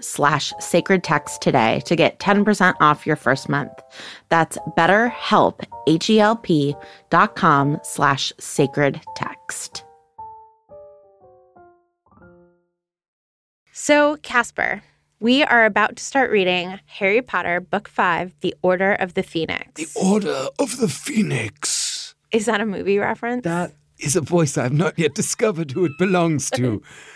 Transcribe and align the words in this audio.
slash 0.00 0.52
sacred 0.58 1.04
text 1.04 1.42
today 1.42 1.80
to 1.84 1.96
get 1.96 2.18
10% 2.18 2.74
off 2.80 3.06
your 3.06 3.16
first 3.16 3.48
month. 3.48 3.72
That's 4.28 4.58
betterhelp, 4.76 5.64
H-E-L-P 5.86 6.74
dot 7.10 7.36
com 7.36 7.78
slash 7.82 8.32
sacred 8.38 9.00
text. 9.14 9.84
So, 13.72 14.16
Casper, 14.22 14.82
we 15.20 15.42
are 15.44 15.64
about 15.64 15.96
to 15.96 16.02
start 16.02 16.30
reading 16.30 16.80
Harry 16.86 17.22
Potter, 17.22 17.60
Book 17.60 17.88
5, 17.88 18.34
The 18.40 18.54
Order 18.62 18.92
of 18.94 19.14
the 19.14 19.22
Phoenix. 19.22 19.92
The 19.92 20.00
Order 20.00 20.48
of 20.58 20.78
the 20.78 20.88
Phoenix. 20.88 22.14
Is 22.32 22.46
that 22.46 22.60
a 22.60 22.66
movie 22.66 22.98
reference? 22.98 23.44
That 23.44 23.72
is 23.98 24.16
a 24.16 24.20
voice 24.20 24.58
I 24.58 24.64
have 24.64 24.72
not 24.72 24.98
yet 24.98 25.14
discovered 25.14 25.70
who 25.70 25.84
it 25.84 25.92
belongs 25.98 26.50
to. 26.50 26.82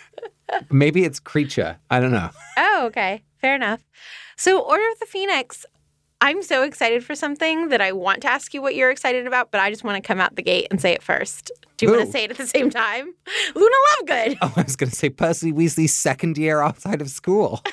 Maybe 0.71 1.05
it's 1.05 1.21
Kreacher. 1.21 1.77
I 1.91 2.00
don't 2.00 2.12
know. 2.12 2.31
Oh, 2.56 2.84
okay. 2.87 3.22
Fair 3.41 3.55
enough. 3.55 3.81
So, 4.37 4.61
Order 4.61 4.84
of 4.93 4.99
the 5.00 5.06
Phoenix, 5.06 5.65
I'm 6.21 6.43
so 6.43 6.62
excited 6.62 7.05
for 7.05 7.15
something 7.15 7.69
that 7.71 7.81
I 7.81 7.93
want 7.93 8.22
to 8.22 8.28
ask 8.31 8.53
you 8.53 8.61
what 8.61 8.75
you're 8.75 8.91
excited 8.91 9.27
about, 9.27 9.50
but 9.50 9.61
I 9.61 9.71
just 9.71 9.84
want 9.84 10.03
to 10.03 10.06
come 10.06 10.21
out 10.21 10.37
the 10.37 10.43
gate 10.43 10.69
and 10.71 10.81
say 10.81 10.93
it 10.93 11.03
first. 11.03 11.50
Do 11.78 11.87
you 11.87 11.93
want 11.93 12.05
to 12.05 12.12
say 12.12 12.25
it 12.25 12.31
at 12.31 12.37
the 12.37 12.47
same 12.47 12.69
time? 12.69 13.15
Luna 13.55 13.75
Lovegood. 14.03 14.37
Oh, 14.43 14.53
I 14.56 14.62
was 14.62 14.77
going 14.77 14.91
to 14.91 14.97
say 14.97 15.09
Percy 15.09 15.53
Weasley's 15.53 15.94
second 15.94 16.37
year 16.37 16.61
outside 16.61 17.00
of 17.00 17.09
school. 17.09 17.62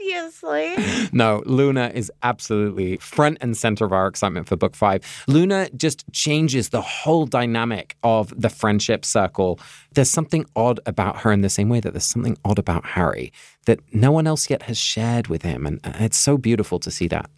Obviously. 0.00 0.76
No, 1.12 1.42
Luna 1.44 1.90
is 1.92 2.10
absolutely 2.22 2.96
front 2.98 3.38
and 3.40 3.56
center 3.56 3.84
of 3.84 3.92
our 3.92 4.06
excitement 4.06 4.48
for 4.48 4.56
book 4.56 4.74
five. 4.74 5.02
Luna 5.26 5.68
just 5.76 6.04
changes 6.12 6.70
the 6.70 6.80
whole 6.80 7.26
dynamic 7.26 7.96
of 8.02 8.32
the 8.40 8.48
friendship 8.48 9.04
circle. 9.04 9.58
There's 9.94 10.10
something 10.10 10.46
odd 10.56 10.80
about 10.86 11.18
her 11.18 11.32
in 11.32 11.40
the 11.42 11.50
same 11.50 11.68
way 11.68 11.80
that 11.80 11.92
there's 11.92 12.04
something 12.04 12.38
odd 12.44 12.58
about 12.58 12.84
Harry 12.84 13.32
that 13.66 13.80
no 13.92 14.12
one 14.12 14.26
else 14.26 14.48
yet 14.48 14.62
has 14.62 14.78
shared 14.78 15.26
with 15.26 15.42
him. 15.42 15.66
And 15.66 15.80
uh, 15.84 15.92
it's 16.00 16.16
so 16.16 16.38
beautiful 16.38 16.78
to 16.80 16.90
see 16.90 17.08
that. 17.08 17.28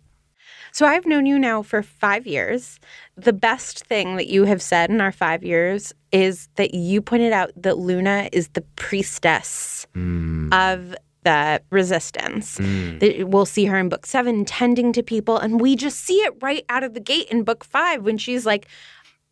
So, 0.75 0.87
I've 0.87 1.05
known 1.05 1.27
you 1.27 1.39
now 1.39 1.63
for 1.63 1.83
five 1.83 2.27
years. 2.27 2.81
The 3.17 3.35
best 3.35 3.85
thing 3.85 4.17
that 4.17 4.29
you 4.29 4.45
have 4.45 4.63
said 4.63 4.89
in 4.89 5.03
our 5.03 5.13
five 5.13 5.45
years 5.45 5.93
is 6.13 6.49
that 6.55 6.73
you 6.73 7.03
pointed 7.03 7.35
out 7.35 7.51
that 7.57 7.77
Luna 7.77 8.31
is 8.33 8.49
the 8.49 8.63
priestess 8.77 9.87
of 10.53 10.95
the 11.25 11.63
resistance. 11.71 12.59
Mm. 12.59 13.01
That 13.01 13.29
we'll 13.29 13.47
see 13.47 13.67
her 13.67 13.79
in 13.79 13.89
book 13.89 14.07
seven 14.07 14.45
tending 14.45 14.93
to 14.95 15.03
people, 15.03 15.39
and 15.39 15.61
we 15.61 15.77
just 15.77 16.01
see 16.01 16.19
it 16.19 16.35
right 16.41 16.65
out 16.69 16.83
of 16.83 16.95
the 16.95 17.01
gate 17.01 17.29
in 17.31 17.45
book 17.45 17.65
five 17.65 18.03
when 18.03 18.19
she's 18.19 18.47
like 18.47 18.67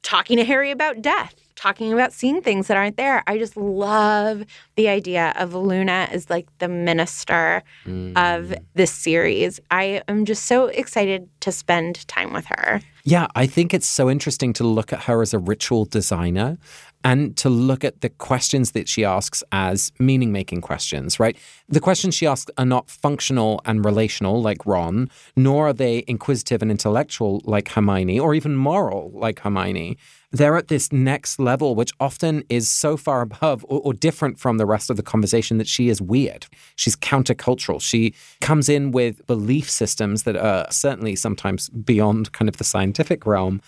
talking 0.03 0.37
to 0.37 0.45
Harry 0.45 0.71
about 0.71 1.03
death, 1.03 1.35
talking 1.57 1.93
about 1.93 2.13
seeing 2.13 2.41
things 2.41 2.69
that 2.69 2.77
aren't 2.77 2.97
there. 2.97 3.23
I 3.27 3.37
just 3.39 3.57
love 3.57 4.45
the 4.77 4.89
idea 4.89 5.35
of 5.37 5.55
Luna 5.55 6.09
as 6.11 6.31
like 6.31 6.47
the 6.59 6.69
minister 6.69 7.63
of 7.87 7.93
mm. 7.93 8.59
this 8.75 8.91
series. 8.91 9.61
I 9.71 10.03
am 10.09 10.25
just 10.25 10.47
so 10.47 10.67
excited 10.67 11.29
to 11.41 11.53
spend 11.53 12.07
time 12.09 12.33
with 12.33 12.47
her. 12.47 12.81
Yeah, 13.05 13.27
I 13.35 13.47
think 13.47 13.73
it's 13.75 13.87
so 13.87 14.11
interesting 14.11 14.53
to 14.55 14.65
look 14.65 14.93
at 14.93 15.05
her 15.05 15.23
as 15.23 15.35
a 15.35 15.39
ritual 15.39 15.85
designer 15.85 16.59
and 17.05 17.37
to 17.39 17.49
look 17.49 17.85
at 17.85 18.01
the 18.01 18.09
questions 18.09 18.73
that 18.73 18.89
she 18.89 19.05
asks 19.05 19.43
as 19.53 19.93
meaning 19.99 20.33
making 20.33 20.61
questions, 20.61 21.19
right? 21.19 21.37
The 21.69 21.81
questions 21.81 22.15
she 22.15 22.27
asks 22.27 22.51
are 22.59 22.65
not 22.65 22.91
functional 22.91 23.61
and 23.65 23.85
relational 23.85 24.43
like 24.43 24.67
Ron, 24.67 25.09
nor 25.37 25.69
are 25.69 25.73
they 25.73 26.05
inquisitive 26.07 26.63
and 26.63 26.71
intellectual 26.71 27.41
like 27.45 27.71
Hermione, 27.71 28.21
or 28.21 28.35
even 28.35 28.57
moral 28.57 29.11
like 29.15 29.41
Hermione. 29.41 29.97
They're 30.33 30.57
at 30.57 30.69
this 30.69 30.93
next 30.93 31.41
level, 31.41 31.75
which 31.75 31.93
often 31.99 32.45
is 32.49 32.69
so 32.69 32.97
far 32.97 33.21
above 33.23 33.65
or, 33.69 33.81
or 33.81 33.93
different 33.93 34.39
from 34.39 34.59
the 34.59 34.67
rest 34.67 34.91
of 34.91 34.97
the 34.97 35.03
conversation 35.03 35.59
that 35.59 35.67
she 35.67 35.89
is 35.89 36.01
weird. 36.01 36.47
She's 36.77 36.97
countercultural. 36.97 37.81
She 37.81 38.15
comes 38.41 38.69
in 38.69 38.93
with 38.93 39.27
belief 39.27 39.69
systems 39.69 40.23
that 40.25 40.37
are 40.37 40.67
certainly 40.71 41.17
sometimes 41.17 41.69
beyond 41.71 42.33
kind 42.33 42.49
of 42.49 42.59
the 42.59 42.65
scientific 42.65 43.27
realm, 43.27 43.61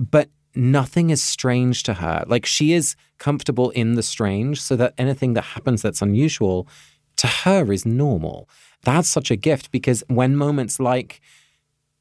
but 0.00 0.28
nothing 0.54 1.10
is 1.10 1.22
strange 1.22 1.82
to 1.84 1.94
her. 1.94 2.24
Like 2.26 2.46
she 2.46 2.72
is 2.72 2.96
comfortable 3.18 3.70
in 3.70 3.94
the 3.94 4.02
strange, 4.02 4.60
so 4.60 4.76
that 4.76 4.94
anything 4.98 5.34
that 5.34 5.42
happens 5.42 5.82
that's 5.82 6.02
unusual 6.02 6.68
to 7.16 7.26
her 7.26 7.72
is 7.72 7.84
normal. 7.84 8.48
That's 8.82 9.08
such 9.08 9.30
a 9.30 9.36
gift 9.36 9.70
because 9.70 10.04
when 10.08 10.36
moments 10.36 10.78
like 10.78 11.20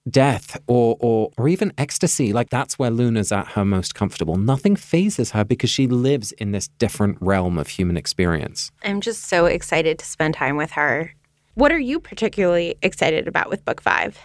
death 0.10 0.58
or, 0.68 0.96
or 1.00 1.32
or 1.38 1.48
even 1.48 1.74
ecstasy, 1.78 2.32
like 2.32 2.50
that's 2.50 2.80
where 2.80 2.92
Luna's 2.92 3.32
at 3.32 3.48
her 3.50 3.66
most 3.66 3.96
comfortable. 3.96 4.38
Nothing 4.38 4.76
phases 4.76 5.32
her 5.32 5.44
because 5.44 5.70
she 5.70 5.88
lives 5.88 6.32
in 6.34 6.52
this 6.52 6.68
different 6.80 7.18
realm 7.20 7.58
of 7.58 7.68
human 7.68 7.98
experience. 7.98 8.72
I'm 8.84 9.02
just 9.02 9.26
so 9.26 9.46
excited 9.46 10.00
to 10.00 10.06
spend 10.06 10.36
time 10.36 10.56
with 10.56 10.72
her. 10.72 11.14
What 11.56 11.72
are 11.72 11.80
you 11.80 12.00
particularly 12.00 12.76
excited 12.84 13.28
about 13.28 13.50
with 13.50 13.66
book 13.66 13.82
five? 13.82 14.20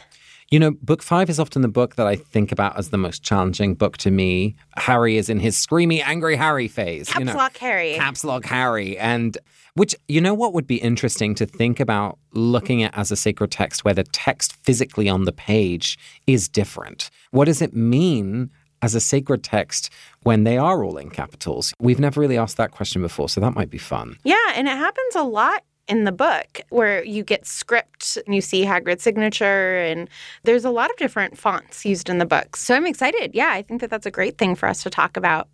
You 0.52 0.58
know, 0.58 0.72
book 0.82 1.02
five 1.02 1.31
is 1.31 1.40
often 1.40 1.62
the 1.62 1.69
book 1.69 1.96
that 1.96 2.06
I 2.06 2.14
think 2.14 2.52
about 2.52 2.76
as 2.76 2.90
the 2.90 2.99
most 2.99 3.22
challenging 3.22 3.75
book 3.75 3.96
to 3.96 4.10
me. 4.10 4.54
Harry 4.76 5.16
is 5.16 5.31
in 5.31 5.40
his 5.40 5.56
screamy, 5.56 6.02
angry 6.04 6.37
Harry 6.37 6.69
phase. 6.69 7.08
you 7.08 7.14
Caps 7.14 7.25
know. 7.25 7.37
Lock 7.37 7.56
Harry. 7.56 7.94
Caps 7.94 8.22
Lock 8.22 8.44
Harry. 8.44 8.99
And 8.99 9.38
which, 9.76 9.94
you 10.08 10.20
know, 10.20 10.34
what 10.34 10.52
would 10.52 10.66
be 10.66 10.76
interesting 10.76 11.34
to 11.37 11.46
think 11.46 11.81
about 11.81 12.19
looking 12.34 12.82
at 12.82 12.94
as 12.94 13.10
a 13.10 13.16
sacred 13.16 13.50
text 13.50 13.82
where 13.82 13.94
the 13.94 14.04
text 14.04 14.52
physically 14.52 15.08
on 15.08 15.25
the 15.25 15.32
page 15.32 15.99
is 16.26 16.50
different? 16.50 17.08
What 17.31 17.46
does 17.46 17.62
it 17.62 17.75
mean 17.75 18.50
as 18.82 18.94
a 18.94 19.00
sacred 19.00 19.43
text 19.43 19.88
when 20.25 20.44
they 20.44 20.58
are 20.58 20.84
all 20.84 20.99
in 20.99 21.08
capitals? 21.08 21.72
We've 21.81 21.99
never 21.99 22.20
really 22.20 22.37
asked 22.37 22.58
that 22.58 22.72
question 22.72 23.00
before, 23.00 23.31
so 23.31 23.40
that 23.40 23.54
might 23.54 23.70
be 23.70 23.78
fun. 23.78 24.19
Yeah, 24.22 24.37
and 24.54 24.69
it 24.69 24.76
happens 24.76 25.14
a 25.14 25.22
lot 25.22 25.64
in 25.92 26.04
the 26.04 26.12
book 26.12 26.62
where 26.70 27.04
you 27.04 27.22
get 27.22 27.46
script 27.46 28.16
and 28.24 28.34
you 28.34 28.40
see 28.40 28.64
Hagrid's 28.64 29.02
signature 29.02 29.76
and 29.76 30.08
there's 30.44 30.64
a 30.64 30.70
lot 30.70 30.90
of 30.90 30.96
different 30.96 31.36
fonts 31.36 31.84
used 31.84 32.08
in 32.08 32.16
the 32.16 32.24
book. 32.24 32.56
So 32.56 32.74
I'm 32.74 32.86
excited. 32.86 33.34
Yeah, 33.34 33.50
I 33.50 33.60
think 33.60 33.82
that 33.82 33.90
that's 33.90 34.06
a 34.06 34.10
great 34.10 34.38
thing 34.38 34.54
for 34.54 34.66
us 34.66 34.82
to 34.84 34.90
talk 34.90 35.18
about. 35.18 35.48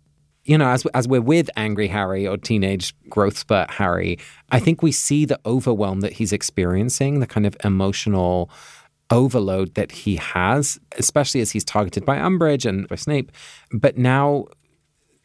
You 0.45 0.57
know, 0.57 0.69
as 0.69 0.85
as 0.93 1.09
we're 1.09 1.19
with 1.19 1.49
angry 1.57 1.87
Harry 1.87 2.25
or 2.25 2.37
teenage 2.37 2.95
growth 3.09 3.37
spurt 3.37 3.69
Harry, 3.69 4.17
I 4.49 4.59
think 4.61 4.81
we 4.81 4.93
see 4.93 5.25
the 5.25 5.37
overwhelm 5.45 5.99
that 5.99 6.13
he's 6.13 6.31
experiencing, 6.31 7.19
the 7.19 7.27
kind 7.27 7.45
of 7.45 7.57
emotional 7.65 8.49
overload 9.11 9.75
that 9.75 9.91
he 9.91 10.15
has, 10.15 10.79
especially 10.97 11.41
as 11.41 11.51
he's 11.51 11.65
targeted 11.65 12.05
by 12.05 12.17
Umbridge 12.17 12.65
and 12.65 12.87
by 12.87 12.95
Snape. 12.95 13.33
But 13.73 13.97
now 13.97 14.45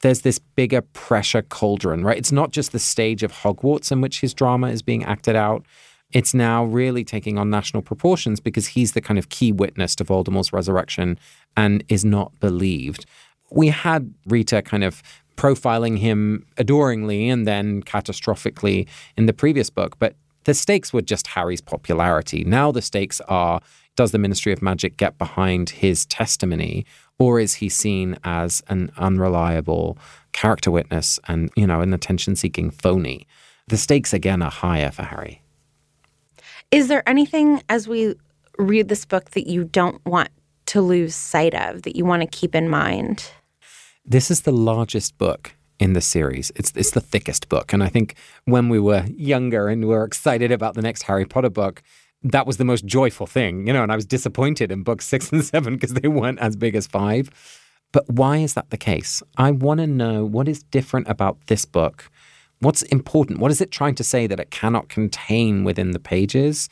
there's 0.04 0.20
this 0.20 0.38
bigger 0.38 0.82
pressure 0.82 1.40
cauldron, 1.40 2.04
right? 2.04 2.18
It's 2.18 2.30
not 2.30 2.50
just 2.50 2.72
the 2.72 2.78
stage 2.78 3.22
of 3.22 3.32
Hogwarts 3.32 3.90
in 3.90 4.02
which 4.02 4.20
his 4.20 4.34
drama 4.34 4.68
is 4.68 4.82
being 4.82 5.02
acted 5.02 5.34
out. 5.34 5.64
It's 6.12 6.34
now 6.34 6.66
really 6.66 7.04
taking 7.04 7.38
on 7.38 7.48
national 7.48 7.82
proportions 7.82 8.38
because 8.38 8.66
he's 8.66 8.92
the 8.92 9.00
kind 9.00 9.18
of 9.18 9.30
key 9.30 9.50
witness 9.50 9.96
to 9.96 10.04
Voldemort's 10.04 10.52
resurrection 10.52 11.18
and 11.56 11.82
is 11.88 12.04
not 12.04 12.38
believed. 12.38 13.06
We 13.50 13.68
had 13.68 14.12
Rita 14.26 14.60
kind 14.60 14.84
of 14.84 15.02
profiling 15.38 15.98
him 15.98 16.44
adoringly 16.58 17.30
and 17.30 17.46
then 17.46 17.82
catastrophically 17.82 18.86
in 19.16 19.24
the 19.24 19.32
previous 19.32 19.70
book, 19.70 19.98
but 19.98 20.16
the 20.44 20.52
stakes 20.52 20.92
were 20.92 21.00
just 21.00 21.28
Harry's 21.28 21.62
popularity. 21.62 22.44
Now 22.44 22.70
the 22.70 22.82
stakes 22.82 23.22
are 23.22 23.62
does 23.96 24.10
the 24.10 24.18
Ministry 24.18 24.52
of 24.52 24.60
Magic 24.60 24.96
get 24.98 25.16
behind 25.16 25.70
his 25.70 26.04
testimony 26.06 26.84
or 27.18 27.40
is 27.40 27.54
he 27.54 27.68
seen 27.68 28.16
as 28.24 28.62
an 28.68 28.90
unreliable 28.96 29.98
character 30.32 30.70
witness 30.70 31.18
and, 31.28 31.50
you 31.56 31.66
know, 31.66 31.80
an 31.80 31.92
attention 31.92 32.36
seeking 32.36 32.70
phony? 32.70 33.26
The 33.68 33.76
stakes 33.76 34.12
again 34.12 34.42
are 34.42 34.50
higher 34.50 34.90
for 34.90 35.04
Harry. 35.04 35.42
Is 36.70 36.88
there 36.88 37.08
anything 37.08 37.62
as 37.68 37.86
we 37.86 38.14
read 38.58 38.88
this 38.88 39.04
book 39.04 39.30
that 39.30 39.46
you 39.46 39.64
don't 39.64 40.04
want 40.04 40.28
to 40.66 40.80
lose 40.80 41.14
sight 41.14 41.54
of, 41.54 41.82
that 41.82 41.96
you 41.96 42.04
want 42.04 42.22
to 42.22 42.28
keep 42.28 42.54
in 42.54 42.68
mind? 42.68 43.30
This 44.04 44.30
is 44.30 44.42
the 44.42 44.52
largest 44.52 45.16
book 45.18 45.54
in 45.78 45.92
the 45.92 46.00
series. 46.00 46.52
It's 46.56 46.72
it's 46.74 46.92
the 46.92 47.00
thickest 47.00 47.48
book, 47.48 47.72
and 47.72 47.82
I 47.82 47.88
think 47.88 48.14
when 48.44 48.68
we 48.68 48.78
were 48.78 49.04
younger 49.16 49.68
and 49.68 49.82
we 49.82 49.88
were 49.88 50.04
excited 50.04 50.52
about 50.52 50.74
the 50.74 50.82
next 50.82 51.04
Harry 51.04 51.24
Potter 51.24 51.50
book, 51.50 51.82
that 52.24 52.46
was 52.46 52.56
the 52.56 52.64
most 52.64 52.86
joyful 52.86 53.26
thing, 53.26 53.66
you 53.66 53.72
know, 53.72 53.82
and 53.82 53.92
I 53.92 53.96
was 53.96 54.06
disappointed 54.06 54.72
in 54.72 54.82
books 54.82 55.06
six 55.14 55.30
and 55.30 55.44
seven 55.44 55.74
because 55.74 55.94
they 55.94 56.08
weren't 56.08 56.40
as 56.40 56.56
big 56.56 56.74
as 56.74 56.86
five. 56.86 57.30
But 57.92 58.08
why 58.10 58.38
is 58.38 58.54
that 58.54 58.70
the 58.70 58.76
case? 58.76 59.22
I 59.36 59.52
want 59.52 59.78
to 59.78 59.86
know 59.86 60.24
what 60.24 60.48
is 60.48 60.64
different 60.64 61.08
about 61.08 61.46
this 61.46 61.64
book. 61.64 62.10
What's 62.58 62.82
important? 62.82 63.38
What 63.38 63.52
is 63.52 63.60
it 63.60 63.70
trying 63.70 63.94
to 63.96 64.04
say 64.04 64.26
that 64.26 64.40
it 64.40 64.50
cannot 64.50 64.88
contain 64.88 65.62
within 65.62 65.92
the 65.92 66.00
pages? 66.00 66.68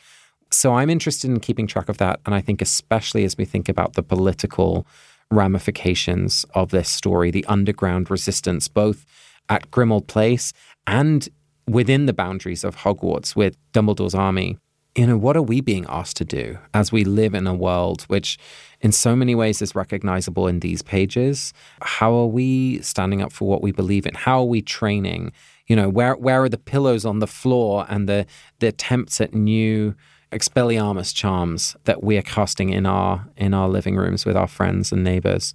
So 0.50 0.74
I'm 0.74 0.90
interested 0.90 1.30
in 1.30 1.38
keeping 1.38 1.66
track 1.66 1.88
of 1.88 1.98
that. 1.98 2.18
And 2.26 2.34
I 2.34 2.40
think, 2.40 2.60
especially 2.60 3.24
as 3.24 3.36
we 3.36 3.44
think 3.44 3.68
about 3.68 3.92
the 3.92 4.02
political 4.02 4.86
ramifications 5.30 6.44
of 6.54 6.70
this 6.70 6.88
story, 6.88 7.30
the 7.30 7.44
underground 7.46 8.10
resistance, 8.10 8.66
both 8.66 9.06
at 9.48 9.70
Grimmauld 9.70 10.08
Place 10.08 10.52
and 10.86 11.28
within 11.68 12.06
the 12.06 12.12
boundaries 12.12 12.64
of 12.64 12.78
Hogwarts 12.78 13.36
with 13.36 13.56
Dumbledore's 13.72 14.14
army 14.14 14.58
you 14.94 15.06
know, 15.06 15.16
what 15.16 15.36
are 15.36 15.42
we 15.42 15.60
being 15.60 15.86
asked 15.88 16.16
to 16.18 16.24
do 16.24 16.58
as 16.74 16.92
we 16.92 17.04
live 17.04 17.34
in 17.34 17.46
a 17.46 17.54
world 17.54 18.02
which, 18.08 18.38
in 18.80 18.92
so 18.92 19.16
many 19.16 19.34
ways, 19.34 19.62
is 19.62 19.74
recognizable 19.74 20.46
in 20.46 20.60
these 20.60 20.82
pages? 20.82 21.54
How 21.80 22.12
are 22.14 22.26
we 22.26 22.80
standing 22.80 23.22
up 23.22 23.32
for 23.32 23.48
what 23.48 23.62
we 23.62 23.72
believe 23.72 24.06
in? 24.06 24.14
How 24.14 24.40
are 24.40 24.46
we 24.46 24.60
training? 24.60 25.32
You 25.66 25.76
know, 25.76 25.88
where 25.88 26.14
where 26.16 26.42
are 26.42 26.48
the 26.48 26.58
pillows 26.58 27.06
on 27.06 27.20
the 27.20 27.26
floor 27.26 27.86
and 27.88 28.08
the 28.08 28.26
the 28.58 28.68
attempts 28.68 29.20
at 29.20 29.32
new 29.32 29.94
Expelliarmus 30.30 31.14
charms 31.14 31.76
that 31.84 32.02
we 32.02 32.16
are 32.16 32.22
casting 32.22 32.70
in 32.70 32.84
our 32.86 33.26
in 33.36 33.54
our 33.54 33.68
living 33.68 33.96
rooms 33.96 34.26
with 34.26 34.36
our 34.36 34.48
friends 34.48 34.92
and 34.92 35.02
neighbors? 35.02 35.54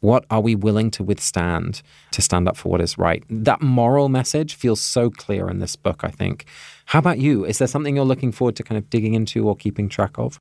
What 0.00 0.24
are 0.30 0.40
we 0.40 0.54
willing 0.54 0.90
to 0.92 1.02
withstand 1.02 1.82
to 2.12 2.22
stand 2.22 2.48
up 2.48 2.56
for 2.56 2.70
what 2.70 2.80
is 2.80 2.98
right? 2.98 3.22
That 3.28 3.60
moral 3.60 4.08
message 4.08 4.54
feels 4.54 4.80
so 4.80 5.10
clear 5.10 5.48
in 5.48 5.58
this 5.58 5.76
book, 5.76 6.04
I 6.04 6.10
think. 6.10 6.46
How 6.86 6.98
about 7.00 7.18
you? 7.18 7.44
Is 7.44 7.58
there 7.58 7.68
something 7.68 7.96
you're 7.96 8.04
looking 8.04 8.32
forward 8.32 8.56
to 8.56 8.62
kind 8.62 8.78
of 8.78 8.88
digging 8.90 9.14
into 9.14 9.48
or 9.48 9.56
keeping 9.56 9.88
track 9.88 10.18
of? 10.18 10.40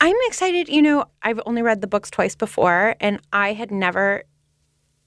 I'm 0.00 0.16
excited. 0.26 0.68
You 0.68 0.82
know, 0.82 1.06
I've 1.22 1.40
only 1.46 1.62
read 1.62 1.80
the 1.80 1.86
books 1.86 2.10
twice 2.10 2.34
before, 2.34 2.94
and 3.00 3.20
I 3.32 3.52
had 3.52 3.70
never 3.70 4.24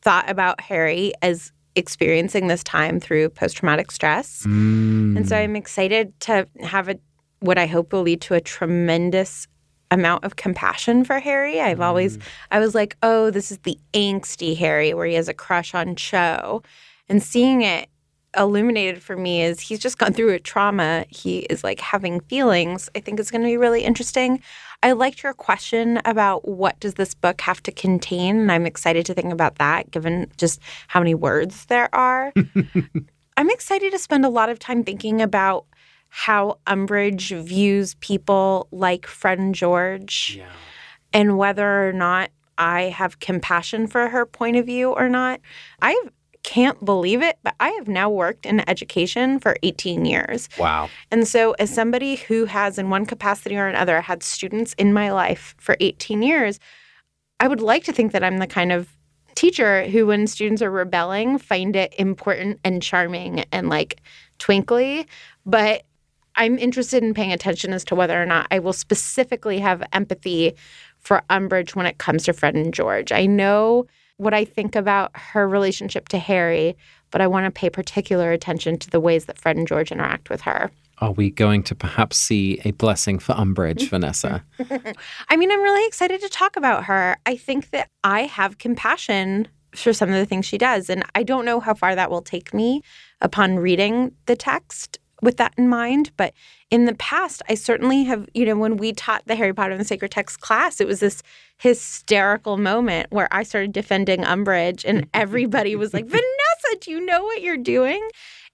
thought 0.02 0.30
about 0.30 0.62
Harry 0.62 1.14
as 1.22 1.52
experiencing 1.76 2.48
this 2.48 2.64
time 2.64 3.00
through 3.00 3.30
post 3.30 3.58
traumatic 3.58 3.92
stress. 3.92 4.44
Mm. 4.48 5.18
And 5.18 5.30
so 5.30 5.38
I'm 5.38 5.56
excited 5.56 6.20
to 6.22 6.48
have 6.62 6.90
a 6.90 6.98
what 7.40 7.58
I 7.58 7.68
hope 7.68 7.94
will 7.94 8.02
lead 8.02 8.22
to 8.22 8.34
a 8.34 8.42
tremendous 8.42 9.48
amount 9.92 10.24
of 10.24 10.36
compassion 10.36 11.04
for 11.04 11.20
Harry. 11.20 11.62
I've 11.62 11.80
mm. 11.80 11.86
always 11.86 12.18
I 12.52 12.60
was 12.60 12.76
like, 12.76 12.98
"Oh, 13.04 13.32
this 13.32 13.52
is 13.52 13.60
the 13.60 13.78
angsty 13.94 14.58
Harry 14.58 14.94
where 14.94 15.08
he 15.08 15.16
has 15.16 15.28
a 15.28 15.34
crush 15.34 15.74
on 15.74 15.96
Cho." 15.96 16.64
And 17.10 17.24
seeing 17.24 17.62
it 17.62 17.90
illuminated 18.38 19.02
for 19.02 19.16
me 19.16 19.42
is 19.42 19.60
he's 19.60 19.80
just 19.80 19.98
gone 19.98 20.14
through 20.14 20.32
a 20.32 20.40
trauma. 20.40 21.06
He 21.10 21.40
is 21.40 21.64
like 21.64 21.80
having 21.80 22.20
feelings. 22.22 22.90
I 22.96 23.00
think 23.00 23.20
it's 23.20 23.32
going 23.32 23.42
to 23.42 23.48
be 23.48 23.58
really 23.58 23.84
interesting. 23.84 24.42
I 24.84 24.92
liked 24.92 25.24
your 25.24 25.34
question 25.34 26.00
about 26.06 26.48
what 26.48 26.80
does 26.80 26.96
this 26.96 27.14
book 27.14 27.42
have 27.42 27.64
to 27.64 27.72
contain, 27.72 28.38
and 28.38 28.52
I'm 28.52 28.66
excited 28.66 29.06
to 29.08 29.14
think 29.14 29.34
about 29.34 29.56
that 29.56 29.90
given 29.90 30.32
just 30.38 30.62
how 30.88 31.00
many 31.00 31.16
words 31.16 31.66
there 31.66 31.94
are. 31.96 32.32
I'm 33.38 33.50
excited 33.50 33.92
to 33.92 34.00
spend 34.00 34.26
a 34.26 34.30
lot 34.30 34.50
of 34.50 34.60
time 34.60 34.84
thinking 34.84 35.22
about 35.22 35.66
how 36.10 36.60
Umbridge 36.68 37.40
views 37.44 37.96
people 37.96 38.68
like 38.72 39.06
friend 39.06 39.54
George 39.54 40.36
yeah. 40.38 40.50
and 41.14 41.38
whether 41.38 41.88
or 41.88 41.94
not 41.94 42.32
I 42.58 42.84
have 42.84 43.20
compassion 43.20 43.88
for 43.88 44.10
her 44.10 44.26
point 44.26 44.58
of 44.58 44.66
view 44.66 44.92
or 44.92 45.10
not. 45.10 45.40
I've 45.82 46.12
can't 46.48 46.86
believe 46.86 47.22
it, 47.22 47.38
but 47.44 47.56
I 47.60 47.72
have 47.72 47.90
now 47.90 48.10
worked 48.10 48.46
in 48.46 48.68
education 48.70 49.38
for 49.38 49.58
18 49.64 50.06
years. 50.06 50.48
Wow. 50.58 50.90
And 51.12 51.28
so, 51.28 51.52
as 51.60 51.70
somebody 51.70 52.16
who 52.16 52.46
has, 52.46 52.78
in 52.78 52.90
one 52.90 53.06
capacity 53.06 53.58
or 53.58 53.68
another, 53.68 54.00
had 54.00 54.24
students 54.24 54.72
in 54.78 54.94
my 54.94 55.12
life 55.12 55.56
for 55.58 55.76
18 55.82 56.22
years, 56.22 56.58
I 57.42 57.50
would 57.50 57.60
like 57.60 57.84
to 57.84 57.92
think 57.92 58.14
that 58.14 58.24
I'm 58.24 58.38
the 58.38 58.48
kind 58.48 58.72
of 58.72 58.88
teacher 59.36 59.88
who, 59.90 60.06
when 60.08 60.26
students 60.26 60.62
are 60.62 60.72
rebelling, 60.72 61.38
find 61.38 61.76
it 61.76 61.94
important 61.98 62.62
and 62.64 62.82
charming 62.82 63.44
and 63.52 63.68
like 63.68 64.00
twinkly. 64.40 65.06
But 65.46 65.84
I'm 66.38 66.58
interested 66.58 67.04
in 67.04 67.14
paying 67.14 67.34
attention 67.34 67.74
as 67.74 67.84
to 67.86 67.96
whether 67.96 68.22
or 68.22 68.26
not 68.26 68.48
I 68.52 68.60
will 68.60 68.74
specifically 68.74 69.60
have 69.60 69.84
empathy 69.92 70.56
for 71.00 71.24
Umbridge 71.30 71.76
when 71.76 71.86
it 71.86 71.98
comes 71.98 72.24
to 72.26 72.34
Fred 72.34 72.56
and 72.56 72.74
George. 72.74 73.12
I 73.12 73.26
know 73.26 73.88
what 74.18 74.34
I 74.34 74.46
think 74.46 74.76
about 74.76 75.12
her 75.16 75.48
relationship 75.48 76.10
to 76.10 76.18
Harry, 76.18 76.76
but 77.12 77.22
I 77.22 77.28
want 77.28 77.46
to 77.46 77.52
pay 77.52 77.70
particular 77.70 78.32
attention 78.32 78.78
to 78.80 78.90
the 78.90 79.00
ways 79.00 79.26
that 79.26 79.38
Fred 79.38 79.58
and 79.58 79.68
George 79.68 79.92
interact 79.92 80.30
with 80.30 80.42
her. 80.42 80.72
Are 81.00 81.12
we 81.12 81.30
going 81.30 81.62
to 81.64 81.76
perhaps 81.76 82.18
see 82.18 82.60
a 82.66 82.72
blessing 82.72 83.20
for 83.20 83.34
Umbridge, 83.34 83.90
Vanessa? 83.90 84.44
I 85.30 85.38
mean, 85.38 85.52
I'm 85.52 85.62
really 85.62 85.88
excited 85.88 86.22
to 86.22 86.30
talk 86.30 86.56
about 86.56 86.86
her. 86.86 87.18
I 87.26 87.36
think 87.38 87.70
that 87.72 87.90
I 88.04 88.22
have 88.22 88.58
compassion 88.58 89.48
for 89.76 89.94
some 89.94 90.10
of 90.10 90.16
the 90.16 90.26
things 90.26 90.46
she 90.46 90.58
does, 90.58 90.90
and 90.90 91.04
I 91.14 91.22
don't 91.22 91.46
know 91.46 91.60
how 91.60 91.76
far 91.76 91.94
that 91.94 92.10
will 92.10 92.24
take 92.24 92.54
me 92.54 92.82
upon 93.22 93.58
reading 93.58 94.12
the 94.26 94.36
text 94.36 94.98
with 95.22 95.38
that 95.38 95.54
in 95.58 95.68
mind. 95.68 96.12
But 96.18 96.34
in 96.70 96.86
the 96.86 96.96
past, 96.96 97.42
I 97.50 97.56
certainly 97.56 98.04
have, 98.04 98.28
you 98.34 98.46
know, 98.46 98.56
when 98.56 98.78
we 98.78 98.94
taught 98.94 99.24
the 99.26 99.36
Harry 99.36 99.54
Potter 99.54 99.72
and 99.72 99.82
the 99.82 99.86
Sacred 99.86 100.12
Text 100.12 100.40
class, 100.42 100.80
it 100.80 100.88
was 100.88 101.00
this 101.00 101.24
hysterical 101.58 102.58
moment 102.58 103.08
where 103.12 103.28
I 103.32 103.44
started 103.44 103.72
defending 103.72 104.22
Umbridge 104.22 104.84
and 104.86 105.08
everybody 105.14 105.76
was 105.76 105.94
like, 105.94 106.06
Vanessa, 106.06 106.78
do 106.82 106.92
you 106.92 107.06
know 107.06 107.24
what 107.24 107.42
you're 107.42 107.58
doing? 107.58 108.08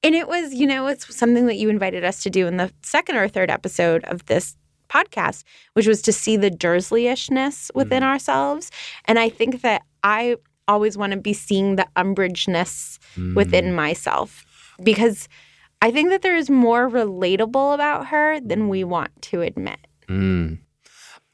And 0.03 0.15
it 0.15 0.27
was, 0.27 0.53
you 0.53 0.67
know, 0.67 0.87
it's 0.87 1.15
something 1.15 1.45
that 1.47 1.55
you 1.55 1.69
invited 1.69 2.03
us 2.03 2.23
to 2.23 2.29
do 2.29 2.47
in 2.47 2.57
the 2.57 2.71
second 2.81 3.15
or 3.15 3.27
third 3.27 3.49
episode 3.49 4.03
of 4.05 4.25
this 4.25 4.55
podcast, 4.89 5.43
which 5.73 5.87
was 5.87 6.01
to 6.03 6.11
see 6.11 6.37
the 6.37 6.51
Dursleyish-ness 6.51 7.71
within 7.73 8.03
mm. 8.03 8.07
ourselves. 8.07 8.69
And 9.05 9.17
I 9.17 9.29
think 9.29 9.61
that 9.61 9.81
I 10.03 10.35
always 10.67 10.97
want 10.97 11.13
to 11.13 11.17
be 11.17 11.33
seeing 11.33 11.77
the 11.77 11.87
Umbridge-ness 11.95 12.99
mm. 13.15 13.35
within 13.35 13.73
myself 13.73 14.45
because– 14.81 15.27
I 15.83 15.91
think 15.91 16.11
that 16.11 16.21
there 16.21 16.37
is 16.37 16.49
more 16.49 16.89
relatable 16.89 17.73
about 17.73 18.07
her 18.07 18.39
than 18.39 18.69
we 18.69 18.85
want 18.85 19.21
to 19.23 19.41
admit. 19.41 19.79
Mm. 20.07 20.59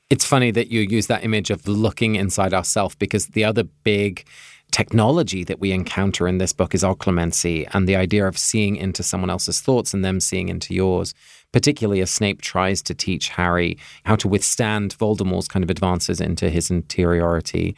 It's 0.09 0.25
funny 0.25 0.49
that 0.49 0.71
you 0.71 0.81
use 0.81 1.05
that 1.05 1.23
image 1.23 1.51
of 1.51 1.67
looking 1.67 2.15
inside 2.15 2.51
ourselves 2.51 2.95
because 2.95 3.27
the 3.27 3.43
other 3.43 3.65
big 3.83 4.25
technology 4.71 5.43
that 5.43 5.59
we 5.59 5.71
encounter 5.71 6.27
in 6.27 6.39
this 6.39 6.51
book 6.51 6.73
is 6.73 6.81
occlumency 6.81 7.67
and 7.75 7.87
the 7.87 7.95
idea 7.95 8.27
of 8.27 8.39
seeing 8.39 8.75
into 8.75 9.03
someone 9.03 9.29
else's 9.29 9.61
thoughts 9.61 9.93
and 9.93 10.03
them 10.03 10.19
seeing 10.19 10.49
into 10.49 10.73
yours, 10.73 11.13
particularly 11.51 12.01
as 12.01 12.09
Snape 12.09 12.41
tries 12.41 12.81
to 12.81 12.95
teach 12.95 13.29
Harry 13.29 13.77
how 14.05 14.15
to 14.15 14.27
withstand 14.27 14.97
Voldemort's 14.97 15.47
kind 15.47 15.63
of 15.63 15.69
advances 15.69 16.19
into 16.19 16.49
his 16.49 16.71
interiority. 16.71 17.75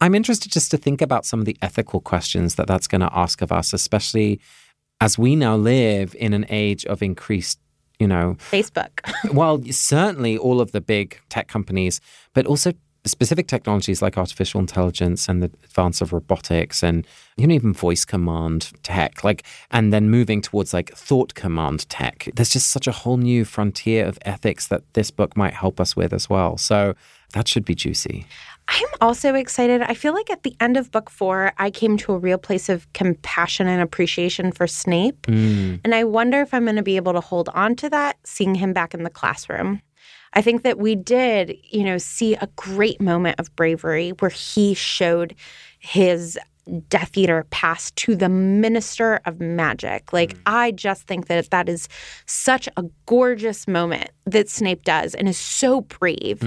I'm 0.00 0.14
interested 0.14 0.50
just 0.50 0.70
to 0.70 0.78
think 0.78 1.02
about 1.02 1.26
some 1.26 1.40
of 1.40 1.44
the 1.44 1.58
ethical 1.60 2.00
questions 2.00 2.54
that 2.54 2.66
that's 2.66 2.88
going 2.88 3.02
to 3.02 3.14
ask 3.14 3.42
of 3.42 3.52
us, 3.52 3.74
especially 3.74 4.40
as 5.04 5.18
we 5.18 5.36
now 5.36 5.54
live 5.54 6.16
in 6.18 6.32
an 6.32 6.46
age 6.48 6.86
of 6.86 7.02
increased, 7.02 7.58
you 7.98 8.08
know, 8.08 8.36
Facebook. 8.50 9.00
well, 9.34 9.62
certainly 9.70 10.38
all 10.38 10.62
of 10.62 10.72
the 10.72 10.80
big 10.80 11.20
tech 11.28 11.46
companies, 11.46 12.00
but 12.32 12.46
also 12.46 12.72
specific 13.04 13.46
technologies 13.46 14.00
like 14.00 14.16
artificial 14.16 14.60
intelligence 14.60 15.28
and 15.28 15.42
the 15.42 15.50
advance 15.62 16.00
of 16.00 16.14
robotics 16.14 16.82
and 16.82 17.06
you 17.36 17.46
know 17.46 17.54
even 17.54 17.70
voice 17.70 18.02
command 18.02 18.72
tech 18.82 19.22
like 19.22 19.44
and 19.70 19.92
then 19.92 20.08
moving 20.08 20.40
towards 20.40 20.72
like 20.72 20.90
thought 20.94 21.34
command 21.34 21.86
tech. 21.90 22.26
There's 22.34 22.48
just 22.48 22.70
such 22.70 22.86
a 22.86 22.92
whole 22.92 23.18
new 23.18 23.44
frontier 23.44 24.06
of 24.06 24.18
ethics 24.22 24.68
that 24.68 24.82
this 24.94 25.10
book 25.10 25.36
might 25.36 25.52
help 25.52 25.80
us 25.80 25.94
with 25.94 26.14
as 26.14 26.30
well. 26.30 26.56
So 26.56 26.94
that 27.34 27.46
should 27.46 27.66
be 27.66 27.74
juicy 27.74 28.26
I'm 28.68 28.88
also 29.00 29.34
excited. 29.34 29.82
I 29.82 29.94
feel 29.94 30.14
like 30.14 30.30
at 30.30 30.42
the 30.42 30.56
end 30.58 30.76
of 30.76 30.90
book 30.90 31.10
four, 31.10 31.52
I 31.58 31.70
came 31.70 31.96
to 31.98 32.12
a 32.12 32.18
real 32.18 32.38
place 32.38 32.68
of 32.68 32.90
compassion 32.92 33.66
and 33.68 33.82
appreciation 33.82 34.52
for 34.52 34.66
Snape. 34.66 35.22
Mm. 35.22 35.80
And 35.84 35.94
I 35.94 36.04
wonder 36.04 36.40
if 36.40 36.54
I'm 36.54 36.64
going 36.64 36.76
to 36.76 36.82
be 36.82 36.96
able 36.96 37.12
to 37.12 37.20
hold 37.20 37.50
on 37.50 37.76
to 37.76 37.90
that, 37.90 38.16
seeing 38.24 38.54
him 38.54 38.72
back 38.72 38.94
in 38.94 39.02
the 39.02 39.10
classroom. 39.10 39.82
I 40.32 40.42
think 40.42 40.62
that 40.62 40.78
we 40.78 40.96
did, 40.96 41.56
you 41.70 41.84
know, 41.84 41.98
see 41.98 42.34
a 42.34 42.48
great 42.56 43.00
moment 43.00 43.38
of 43.38 43.54
bravery 43.54 44.10
where 44.18 44.30
he 44.30 44.74
showed 44.74 45.34
his 45.78 46.38
Death 46.88 47.16
Eater 47.16 47.46
pass 47.50 47.90
to 47.92 48.16
the 48.16 48.28
Minister 48.28 49.20
of 49.26 49.38
Magic. 49.38 50.12
Like, 50.12 50.36
I 50.46 50.70
just 50.72 51.02
think 51.02 51.26
that 51.26 51.50
that 51.50 51.68
is 51.68 51.88
such 52.26 52.68
a 52.76 52.84
gorgeous 53.06 53.68
moment 53.68 54.10
that 54.24 54.48
Snape 54.48 54.84
does 54.84 55.14
and 55.14 55.28
is 55.28 55.38
so 55.38 55.82
brave. 55.82 56.42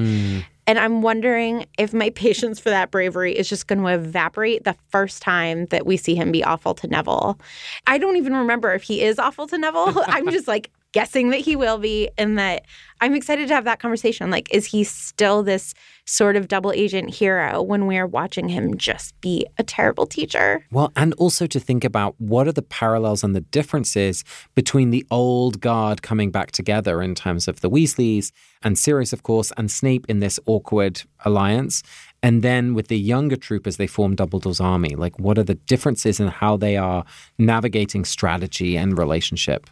And 0.67 0.77
I'm 0.77 1.01
wondering 1.01 1.65
if 1.79 1.93
my 1.93 2.09
patience 2.15 2.59
for 2.59 2.69
that 2.69 2.91
bravery 2.91 3.35
is 3.35 3.49
just 3.49 3.67
going 3.67 3.79
to 3.79 3.87
evaporate 3.87 4.65
the 4.65 4.75
first 4.89 5.21
time 5.21 5.65
that 5.67 5.85
we 5.85 5.97
see 5.97 6.13
him 6.13 6.31
be 6.31 6.43
awful 6.43 6.75
to 6.75 6.87
Neville. 6.87 7.39
I 7.87 7.97
don't 7.97 8.17
even 8.17 8.35
remember 8.35 8.73
if 8.73 8.83
he 8.83 9.01
is 9.01 9.17
awful 9.17 9.47
to 9.47 9.57
Neville. 9.57 10.03
I'm 10.07 10.29
just 10.29 10.47
like 10.47 10.69
guessing 10.97 11.29
that 11.29 11.41
he 11.41 11.55
will 11.55 11.77
be, 11.77 12.09
and 12.17 12.39
that 12.39 12.65
I'm 13.01 13.13
excited 13.13 13.47
to 13.49 13.53
have 13.53 13.65
that 13.65 13.79
conversation. 13.79 14.31
Like, 14.31 14.51
is 14.51 14.65
he 14.65 14.83
still 14.83 15.43
this 15.43 15.75
sort 16.05 16.35
of 16.35 16.47
double 16.47 16.71
agent 16.71 17.13
hero 17.13 17.61
when 17.61 17.85
we're 17.85 18.07
watching 18.07 18.49
him 18.49 18.75
just 18.77 19.13
be 19.21 19.45
a 19.59 19.63
terrible 19.63 20.07
teacher? 20.07 20.65
Well, 20.71 20.91
and 20.95 21.13
also 21.19 21.45
to 21.45 21.59
think 21.59 21.83
about 21.83 22.15
what 22.17 22.47
are 22.47 22.51
the 22.51 22.63
parallels 22.63 23.23
and 23.23 23.35
the 23.35 23.41
differences 23.41 24.23
between 24.55 24.89
the 24.89 25.05
old 25.11 25.61
guard 25.61 26.01
coming 26.01 26.31
back 26.31 26.49
together 26.51 27.03
in 27.03 27.13
terms 27.13 27.47
of 27.47 27.61
the 27.61 27.69
Weasleys 27.69 28.31
and 28.63 28.75
Sirius, 28.75 29.13
of 29.13 29.21
course, 29.21 29.51
and 29.55 29.69
Snape 29.69 30.07
in 30.09 30.19
this 30.19 30.39
awkward 30.47 31.03
alliance. 31.25 31.83
And 32.23 32.41
then 32.41 32.73
with 32.73 32.87
the 32.87 32.97
younger 32.97 33.35
troopers, 33.35 33.77
they 33.77 33.85
form 33.85 34.15
Dumbledore's 34.15 34.59
army. 34.59 34.95
Like, 34.95 35.19
what 35.19 35.37
are 35.37 35.43
the 35.43 35.53
differences 35.53 36.19
in 36.19 36.29
how 36.29 36.57
they 36.57 36.75
are 36.75 37.05
navigating 37.37 38.03
strategy 38.03 38.75
and 38.75 38.97
relationship? 38.97 39.69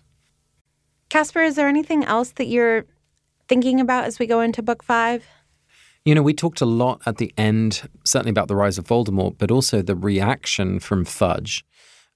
Casper, 1.16 1.44
is 1.44 1.56
there 1.56 1.70
anything 1.70 2.04
else 2.04 2.32
that 2.32 2.48
you're 2.48 2.84
thinking 3.48 3.80
about 3.80 4.04
as 4.04 4.20
we 4.20 4.28
go 4.28 4.42
into 4.42 4.62
book 4.62 4.84
five? 4.84 5.26
You 6.04 6.14
know, 6.14 6.22
we 6.22 6.34
talked 6.34 6.60
a 6.60 6.66
lot 6.66 7.02
at 7.06 7.20
the 7.20 7.34
end, 7.38 7.88
certainly 8.04 8.32
about 8.32 8.50
the 8.50 8.56
rise 8.58 8.78
of 8.78 8.84
Voldemort, 8.84 9.38
but 9.38 9.50
also 9.50 9.82
the 9.82 9.96
reaction 9.96 10.78
from 10.78 11.06
Fudge. 11.06 11.64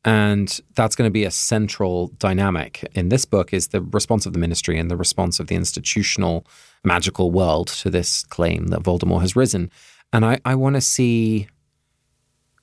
And 0.03 0.60
that's 0.75 0.98
going 0.98 1.08
to 1.08 1.13
be 1.13 1.24
a 1.24 1.32
central 1.32 2.10
dynamic 2.18 2.86
in 2.94 3.08
this 3.08 3.24
book 3.24 3.53
is 3.53 3.70
the 3.70 3.82
response 3.82 4.25
of 4.25 4.34
the 4.34 4.39
ministry 4.39 4.77
and 4.77 4.91
the 4.91 4.98
response 4.98 5.39
of 5.39 5.48
the 5.48 5.56
institutional 5.56 6.46
magical 6.84 7.32
world 7.32 7.68
to 7.68 7.89
this 7.89 8.24
claim 8.24 8.68
that 8.68 8.82
Voldemort 8.82 9.22
has 9.22 9.34
risen. 9.34 9.72
And 10.12 10.25
I, 10.25 10.39
I 10.44 10.56
want 10.56 10.75
to 10.75 10.82
see 10.82 11.48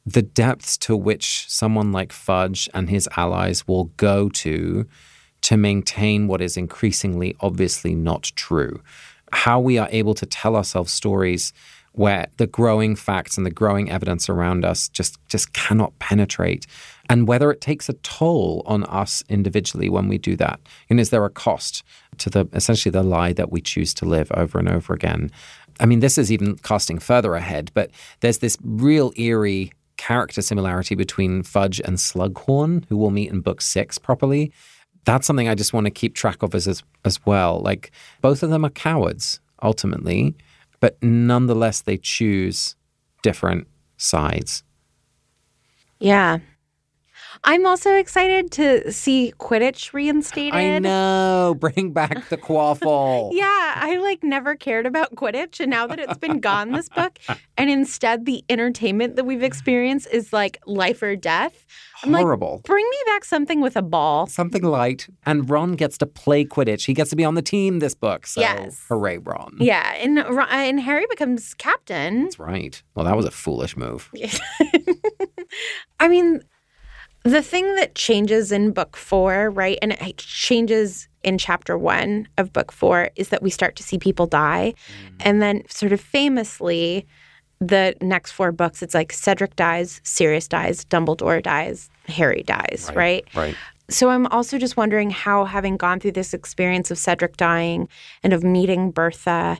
the 0.05 0.21
depths 0.21 0.77
to 0.79 0.99
which 0.99 1.47
someone 1.49 1.93
like 1.93 2.13
Fudge 2.13 2.69
and 2.75 2.91
his 2.91 3.09
allies 3.17 3.67
will 3.67 3.85
go 3.97 4.29
to 4.29 4.87
to 5.47 5.57
maintain 5.57 6.27
what 6.27 6.43
is 6.43 6.57
increasingly 6.57 7.37
obviously 7.39 7.95
not 7.95 8.33
true. 8.35 8.83
How 9.31 9.61
we 9.61 9.79
are 9.79 9.89
able 9.93 10.15
to 10.15 10.27
tell 10.27 10.57
ourselves 10.57 10.93
stories 10.93 11.53
where 11.93 12.27
the 12.37 12.49
growing 12.49 12.97
facts 12.97 13.37
and 13.37 13.47
the 13.47 13.51
growing 13.53 13.89
evidence 13.89 14.29
around 14.29 14.65
us 14.65 14.89
just 14.89 15.21
just 15.29 15.53
cannot 15.53 15.97
penetrate 16.01 16.67
and 17.09 17.29
whether 17.29 17.53
it 17.53 17.61
takes 17.61 17.89
a 17.89 17.93
toll 17.93 18.65
on 18.67 18.83
us 18.85 19.23
individually 19.29 19.89
when 19.89 20.09
we 20.09 20.19
do 20.19 20.35
that. 20.35 20.59
And 20.91 20.99
is 20.99 21.11
there 21.11 21.25
a 21.25 21.31
cost 21.31 21.85
to 22.19 22.29
the 22.29 22.49
essentially 22.53 22.91
the 22.91 23.05
lie 23.05 23.33
that 23.35 23.53
we 23.53 23.61
choose 23.61 23.95
to 23.95 24.05
live 24.05 24.33
over 24.35 24.59
and 24.59 24.69
over 24.69 24.95
again? 24.95 25.31
I 25.79 25.87
mean 25.87 26.01
this 26.01 26.19
is 26.19 26.33
even 26.33 26.57
casting 26.57 26.99
further 26.99 27.37
ahead 27.37 27.71
but 27.73 27.93
there's 28.19 28.39
this 28.39 28.59
real 28.65 29.13
eerie 29.17 29.71
character 29.97 30.43
similarity 30.43 30.97
between 30.97 31.45
fudge 31.45 31.81
and 31.85 31.99
slughorn 31.99 32.85
who 32.89 32.97
we'll 32.97 33.11
meet 33.11 33.31
in 33.31 33.43
book 33.43 33.61
six 33.61 33.97
properly 33.97 34.53
that's 35.07 35.27
something 35.27 35.49
i 35.49 35.55
just 35.55 35.73
want 35.73 35.87
to 35.87 35.91
keep 35.91 36.15
track 36.15 36.43
of 36.43 36.55
as 36.55 36.69
as, 36.69 36.83
as 37.07 37.25
well 37.25 37.61
like 37.61 37.91
both 38.21 38.43
of 38.43 38.51
them 38.51 38.65
are 38.65 38.71
cowards 38.71 39.41
ultimately 39.63 40.37
but 40.81 41.03
nonetheless 41.03 41.83
they 41.83 41.97
choose 41.97 42.77
different 43.23 43.67
sides. 43.97 44.63
Yeah. 45.99 46.39
I'm 47.49 47.65
also 47.65 47.95
excited 47.95 48.51
to 48.53 48.91
see 48.93 49.33
Quidditch 49.39 49.93
reinstated. 49.93 50.53
I 50.53 50.81
know, 50.81 51.55
bring 51.61 51.93
back 51.93 52.29
the 52.29 52.37
quaffle. 52.37 53.31
Yeah, 53.37 53.73
I 53.77 53.99
like 53.99 54.25
never 54.25 54.57
cared 54.57 54.85
about 54.85 55.15
Quidditch, 55.15 55.61
and 55.61 55.71
now 55.71 55.87
that 55.87 56.01
it's 56.01 56.19
been 56.19 56.41
gone 56.41 56.73
this 56.73 56.89
book, 56.89 57.19
and 57.57 57.71
instead 57.71 58.27
the 58.27 58.45
entertainment 58.49 59.15
that 59.17 59.25
we've 59.25 59.43
experienced 59.45 60.09
is 60.13 60.33
like 60.33 60.59
life 60.67 61.03
or 61.03 61.15
death. 61.15 61.65
I'm 62.03 62.11
like, 62.13 62.23
Horrible. 62.23 62.61
bring 62.65 62.85
me 62.85 62.97
back 63.07 63.25
something 63.25 63.61
with 63.61 63.77
a 63.77 63.83
ball. 63.83 64.27
Something 64.27 64.63
light, 64.65 65.07
and 65.25 65.49
Ron 65.49 65.73
gets 65.75 65.97
to 65.99 66.07
play 66.07 66.45
Quidditch. 66.45 66.87
He 66.87 66.95
gets 66.95 67.11
to 67.11 67.17
be 67.17 67.25
on 67.25 67.35
the 67.37 67.43
team 67.43 67.79
this 67.79 67.95
book. 67.95 68.27
So 68.27 68.41
Yes. 68.41 68.85
hooray, 68.89 69.19
Ron! 69.19 69.57
Yeah, 69.61 69.95
and 69.95 70.19
and 70.19 70.81
Harry 70.81 71.07
becomes 71.09 71.55
captain. 71.55 72.25
That's 72.25 72.39
right. 72.41 72.83
Well, 72.97 73.05
that 73.05 73.17
was 73.17 73.25
a 73.25 73.31
foolish 73.31 73.77
move. 73.77 74.11
I 76.01 76.09
mean, 76.09 76.43
the 77.27 77.43
thing 77.43 77.75
that 77.77 77.95
changes 77.95 78.53
in 78.53 78.73
book 78.73 78.97
four, 78.97 79.51
right, 79.51 79.79
and 79.83 79.93
it 79.93 80.19
changes 80.19 81.09
in 81.23 81.39
chapter 81.39 81.77
one 81.77 82.29
of 82.39 82.53
book 82.53 82.71
four 82.73 83.11
is 83.17 83.31
that 83.31 83.43
we 83.43 83.51
start 83.51 83.77
to 83.77 83.83
see 83.83 83.99
people 83.99 84.27
die. 84.27 84.75
Mm. 84.75 85.17
And 85.21 85.43
then, 85.43 85.63
sort 85.69 85.93
of 85.93 86.01
famously, 86.01 87.07
the 87.61 87.95
next 88.01 88.33
four 88.33 88.53
books, 88.53 88.83
it's 88.83 88.95
like 88.95 89.13
Cedric 89.13 89.57
dies, 89.57 90.01
Sirius 90.05 90.47
dies, 90.47 90.85
Dumbledore 90.85 91.43
dies, 91.43 91.91
Harry 92.07 92.43
dies, 92.43 92.91
right? 92.95 93.27
Right. 93.35 93.57
So 93.89 94.11
I'm 94.11 94.27
also 94.27 94.59
just 94.59 94.77
wondering 94.77 95.11
how, 95.11 95.45
having 95.45 95.77
gone 95.77 96.01
through 96.01 96.13
this 96.13 96.35
experience 96.35 96.91
of 96.91 96.99
Cedric 96.99 97.37
dying 97.37 97.89
and 98.23 98.33
of 98.33 98.43
meeting 98.43 98.91
Bertha, 98.91 99.59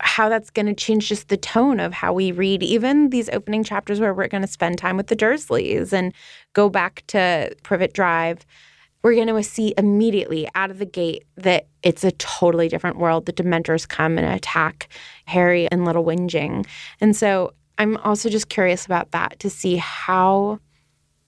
how 0.00 0.28
that's 0.28 0.50
going 0.50 0.66
to 0.66 0.74
change 0.74 1.08
just 1.08 1.28
the 1.28 1.36
tone 1.36 1.80
of 1.80 1.92
how 1.92 2.12
we 2.12 2.32
read 2.32 2.62
even 2.62 3.10
these 3.10 3.28
opening 3.30 3.64
chapters 3.64 4.00
where 4.00 4.12
we're 4.12 4.28
going 4.28 4.42
to 4.42 4.48
spend 4.48 4.78
time 4.78 4.96
with 4.96 5.06
the 5.06 5.16
Dursleys 5.16 5.92
and 5.92 6.12
go 6.52 6.68
back 6.68 7.02
to 7.08 7.54
Privet 7.62 7.92
Drive. 7.92 8.44
We're 9.02 9.14
going 9.14 9.28
to 9.28 9.42
see 9.42 9.72
immediately 9.78 10.48
out 10.54 10.70
of 10.70 10.78
the 10.78 10.86
gate 10.86 11.24
that 11.36 11.66
it's 11.82 12.04
a 12.04 12.10
totally 12.12 12.68
different 12.68 12.98
world. 12.98 13.26
The 13.26 13.32
Dementors 13.32 13.88
come 13.88 14.18
and 14.18 14.26
attack 14.26 14.88
Harry 15.26 15.68
and 15.70 15.84
Little 15.84 16.04
Whinging. 16.04 16.66
And 17.00 17.14
so 17.14 17.52
I'm 17.78 17.96
also 17.98 18.28
just 18.28 18.48
curious 18.48 18.84
about 18.84 19.12
that 19.12 19.38
to 19.40 19.50
see 19.50 19.76
how 19.76 20.58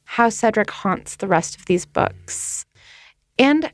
how 0.04 0.30
Cedric 0.30 0.70
haunts 0.70 1.16
the 1.16 1.26
rest 1.26 1.56
of 1.56 1.66
these 1.66 1.84
books 1.84 2.64
and 3.38 3.70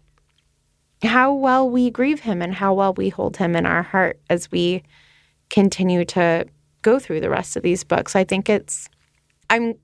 how 1.05 1.33
well 1.33 1.69
we 1.69 1.91
grieve 1.91 2.21
him 2.21 2.43
and 2.43 2.55
how 2.55 2.75
well 2.75 2.95
we 2.95 3.09
hold 3.09 3.37
him 3.37 3.55
in 3.55 3.67
our 3.67 3.83
heart 3.83 4.21
as 4.31 4.51
we 4.51 4.83
continue 5.51 6.05
to 6.07 6.47
go 6.83 6.99
through 6.99 7.21
the 7.21 7.31
rest 7.31 7.57
of 7.57 7.63
these 7.63 7.85
books. 7.85 8.17
I 8.17 8.25
think 8.25 8.49
it's 8.49 8.89
I 9.51 9.75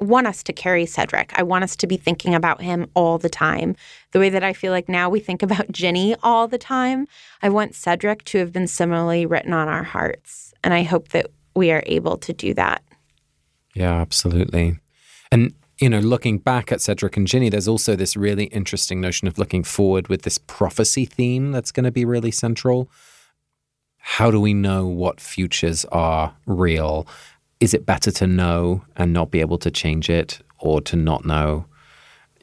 want 0.00 0.26
us 0.26 0.42
to 0.42 0.52
carry 0.52 0.84
Cedric. 0.86 1.32
I 1.38 1.42
want 1.42 1.64
us 1.64 1.74
to 1.76 1.86
be 1.86 1.96
thinking 1.96 2.34
about 2.34 2.60
him 2.60 2.86
all 2.94 3.18
the 3.18 3.28
time. 3.28 3.76
The 4.12 4.18
way 4.18 4.28
that 4.28 4.44
I 4.44 4.52
feel 4.52 4.72
like 4.72 4.88
now 4.88 5.08
we 5.08 5.20
think 5.20 5.42
about 5.42 5.70
Ginny 5.72 6.14
all 6.22 6.48
the 6.48 6.58
time. 6.58 7.06
I 7.42 7.48
want 7.48 7.74
Cedric 7.74 8.24
to 8.24 8.38
have 8.38 8.52
been 8.52 8.66
similarly 8.66 9.26
written 9.26 9.52
on 9.52 9.68
our 9.68 9.82
hearts. 9.82 10.52
And 10.62 10.74
I 10.74 10.82
hope 10.82 11.08
that 11.08 11.26
we 11.54 11.70
are 11.70 11.82
able 11.86 12.18
to 12.18 12.32
do 12.32 12.52
that. 12.54 12.82
Yeah, 13.74 14.00
absolutely. 14.00 14.78
And 15.32 15.54
you 15.78 15.90
know, 15.90 15.98
looking 15.98 16.38
back 16.38 16.72
at 16.72 16.80
Cedric 16.80 17.16
and 17.16 17.26
Ginny, 17.26 17.50
there's 17.50 17.68
also 17.68 17.96
this 17.96 18.16
really 18.16 18.44
interesting 18.44 19.00
notion 19.00 19.28
of 19.28 19.38
looking 19.38 19.62
forward 19.62 20.08
with 20.08 20.22
this 20.22 20.38
prophecy 20.38 21.04
theme 21.04 21.52
that's 21.52 21.72
going 21.72 21.84
to 21.84 21.90
be 21.90 22.04
really 22.04 22.30
central. 22.30 22.90
How 23.98 24.30
do 24.30 24.40
we 24.40 24.54
know 24.54 24.86
what 24.86 25.20
futures 25.20 25.84
are 25.86 26.34
real? 26.46 27.06
Is 27.60 27.74
it 27.74 27.84
better 27.84 28.10
to 28.12 28.26
know 28.26 28.84
and 28.96 29.12
not 29.12 29.30
be 29.30 29.40
able 29.40 29.58
to 29.58 29.70
change 29.70 30.08
it 30.08 30.40
or 30.58 30.80
to 30.82 30.96
not 30.96 31.26
know? 31.26 31.66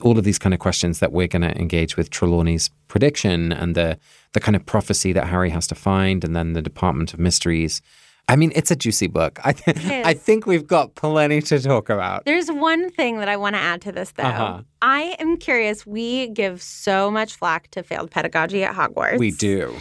All 0.01 0.17
of 0.17 0.25
these 0.25 0.39
kind 0.39 0.53
of 0.53 0.59
questions 0.59 0.99
that 0.99 1.11
we're 1.11 1.27
going 1.27 1.43
to 1.43 1.57
engage 1.57 1.97
with 1.97 2.09
Trelawney's 2.09 2.69
prediction 2.87 3.51
and 3.51 3.73
the 3.73 3.97
the 4.33 4.39
kind 4.39 4.55
of 4.55 4.65
prophecy 4.65 5.13
that 5.13 5.27
Harry 5.27 5.51
has 5.51 5.67
to 5.67 5.75
find 5.75 6.23
and 6.23 6.35
then 6.35 6.53
the 6.53 6.61
Department 6.61 7.13
of 7.13 7.19
Mysteries 7.19 7.81
I 8.29 8.37
mean, 8.37 8.53
it's 8.55 8.71
a 8.71 8.75
juicy 8.75 9.07
book. 9.07 9.39
I, 9.43 9.51
th- 9.51 9.77
I 10.05 10.13
think 10.13 10.45
we've 10.47 10.65
got 10.65 10.95
plenty 10.95 11.41
to 11.41 11.59
talk 11.59 11.89
about. 11.89 12.23
There's 12.25 12.49
one 12.49 12.89
thing 12.89 13.19
that 13.19 13.27
I 13.27 13.35
want 13.35 13.55
to 13.55 13.59
add 13.61 13.81
to 13.81 13.91
this, 13.91 14.11
though. 14.11 14.23
Uh-huh. 14.23 14.61
I 14.81 15.15
am 15.19 15.35
curious. 15.37 15.85
We 15.85 16.27
give 16.29 16.61
so 16.61 17.11
much 17.11 17.35
flack 17.35 17.69
to 17.71 17.83
failed 17.83 18.11
pedagogy 18.11 18.63
at 18.63 18.73
Hogwarts. 18.75 19.19
We 19.19 19.31
do. 19.31 19.75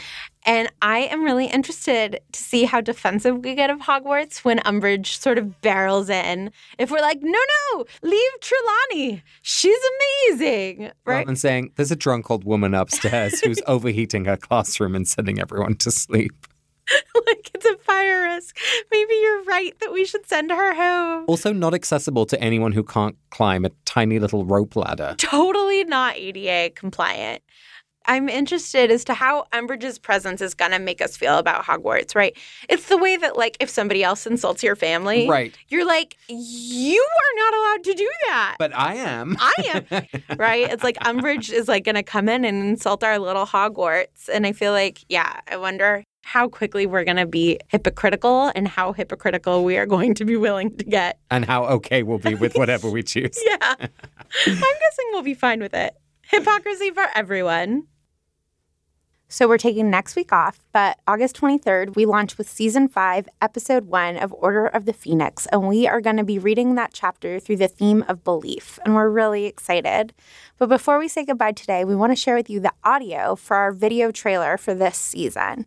And 0.44 0.68
I 0.82 1.00
am 1.02 1.22
really 1.22 1.46
interested 1.46 2.18
to 2.32 2.42
see 2.42 2.64
how 2.64 2.80
defensive 2.80 3.44
we 3.44 3.54
get 3.54 3.70
of 3.70 3.78
Hogwarts 3.78 4.38
when 4.38 4.58
Umbridge 4.60 5.20
sort 5.20 5.38
of 5.38 5.60
barrels 5.60 6.10
in. 6.10 6.50
If 6.78 6.90
we're 6.90 7.00
like, 7.00 7.22
no, 7.22 7.38
no, 7.74 7.84
leave 8.02 8.30
Trelawney. 8.40 9.22
She's 9.42 9.78
amazing. 10.28 10.80
Rather 10.82 10.94
Right? 11.06 11.26
than 11.26 11.36
saying, 11.36 11.70
there's 11.76 11.92
a 11.92 11.96
drunk 11.96 12.28
old 12.28 12.42
woman 12.42 12.74
upstairs 12.74 13.40
who's 13.40 13.60
overheating 13.68 14.24
her 14.24 14.36
classroom 14.36 14.96
and 14.96 15.06
sending 15.06 15.40
everyone 15.40 15.76
to 15.76 15.92
sleep. 15.92 16.34
like 17.26 17.41
fire 17.92 18.22
risk. 18.34 18.56
Maybe 18.90 19.14
you're 19.14 19.42
right 19.44 19.78
that 19.80 19.92
we 19.92 20.04
should 20.04 20.26
send 20.28 20.50
her 20.50 20.74
home. 20.74 21.24
Also, 21.28 21.52
not 21.52 21.74
accessible 21.74 22.26
to 22.26 22.40
anyone 22.40 22.72
who 22.72 22.82
can't 22.82 23.16
climb 23.30 23.64
a 23.64 23.70
tiny 23.84 24.18
little 24.18 24.44
rope 24.44 24.76
ladder. 24.76 25.14
Totally 25.18 25.84
not 25.84 26.16
ADA 26.16 26.70
compliant. 26.74 27.42
I'm 28.06 28.28
interested 28.28 28.90
as 28.90 29.04
to 29.04 29.14
how 29.14 29.44
Umbridge's 29.52 29.96
presence 29.96 30.40
is 30.40 30.54
going 30.54 30.72
to 30.72 30.80
make 30.80 31.00
us 31.00 31.16
feel 31.16 31.38
about 31.38 31.64
Hogwarts, 31.64 32.16
right? 32.16 32.36
It's 32.68 32.88
the 32.88 32.96
way 32.98 33.16
that, 33.16 33.36
like, 33.36 33.56
if 33.60 33.70
somebody 33.70 34.02
else 34.02 34.26
insults 34.26 34.60
your 34.64 34.74
family, 34.74 35.28
Right. 35.28 35.56
you're 35.68 35.86
like, 35.86 36.16
you 36.26 37.00
are 37.00 37.38
not 37.44 37.54
allowed 37.54 37.84
to 37.84 37.94
do 37.94 38.10
that. 38.26 38.56
But 38.58 38.74
I 38.74 38.94
am. 38.96 39.36
I 39.40 39.54
am, 39.92 40.36
right? 40.36 40.68
It's 40.72 40.82
like 40.82 40.96
Umbridge 40.98 41.52
is 41.52 41.68
like 41.68 41.84
going 41.84 41.94
to 41.94 42.02
come 42.02 42.28
in 42.28 42.44
and 42.44 42.64
insult 42.68 43.04
our 43.04 43.20
little 43.20 43.46
Hogwarts. 43.46 44.28
And 44.32 44.48
I 44.48 44.52
feel 44.52 44.72
like, 44.72 45.04
yeah, 45.08 45.40
I 45.48 45.56
wonder 45.56 46.02
how 46.22 46.48
quickly 46.48 46.86
we're 46.86 47.04
going 47.04 47.16
to 47.16 47.26
be 47.26 47.58
hypocritical 47.68 48.50
and 48.54 48.66
how 48.68 48.92
hypocritical 48.92 49.64
we 49.64 49.76
are 49.76 49.86
going 49.86 50.14
to 50.14 50.24
be 50.24 50.36
willing 50.36 50.74
to 50.76 50.84
get. 50.84 51.18
and 51.30 51.44
how 51.44 51.64
okay 51.66 52.02
we'll 52.02 52.18
be 52.18 52.34
with 52.34 52.54
whatever 52.54 52.88
we 52.90 53.02
choose. 53.14 53.38
Yeah. 53.44 53.74
I'm 53.78 53.88
guessing 54.46 55.06
we'll 55.10 55.22
be 55.22 55.34
fine 55.34 55.60
with 55.60 55.74
it. 55.74 55.94
Hypocrisy 56.22 56.90
for 56.90 57.06
everyone. 57.14 57.86
So 59.28 59.48
we're 59.48 59.56
taking 59.56 59.88
next 59.88 60.14
week 60.14 60.30
off, 60.30 60.60
but 60.72 60.98
August 61.08 61.36
23rd, 61.40 61.96
we 61.96 62.04
launch 62.04 62.36
with 62.36 62.46
season 62.46 62.86
five, 62.86 63.26
episode 63.40 63.86
one 63.86 64.18
of 64.18 64.30
Order 64.34 64.66
of 64.66 64.84
the 64.84 64.92
Phoenix, 64.92 65.46
and 65.46 65.66
we 65.66 65.88
are 65.88 66.02
going 66.02 66.18
to 66.18 66.24
be 66.24 66.38
reading 66.38 66.74
that 66.74 66.92
chapter 66.92 67.40
through 67.40 67.56
the 67.56 67.66
theme 67.66 68.04
of 68.08 68.22
belief, 68.24 68.78
and 68.84 68.94
we're 68.94 69.08
really 69.08 69.46
excited. 69.46 70.12
But 70.58 70.68
before 70.68 70.98
we 70.98 71.08
say 71.08 71.24
goodbye 71.24 71.52
today, 71.52 71.82
we 71.86 71.96
want 71.96 72.12
to 72.12 72.16
share 72.16 72.34
with 72.36 72.50
you 72.50 72.60
the 72.60 72.74
audio 72.84 73.34
for 73.34 73.56
our 73.56 73.72
video 73.72 74.10
trailer 74.10 74.58
for 74.58 74.74
this 74.74 74.98
season. 74.98 75.64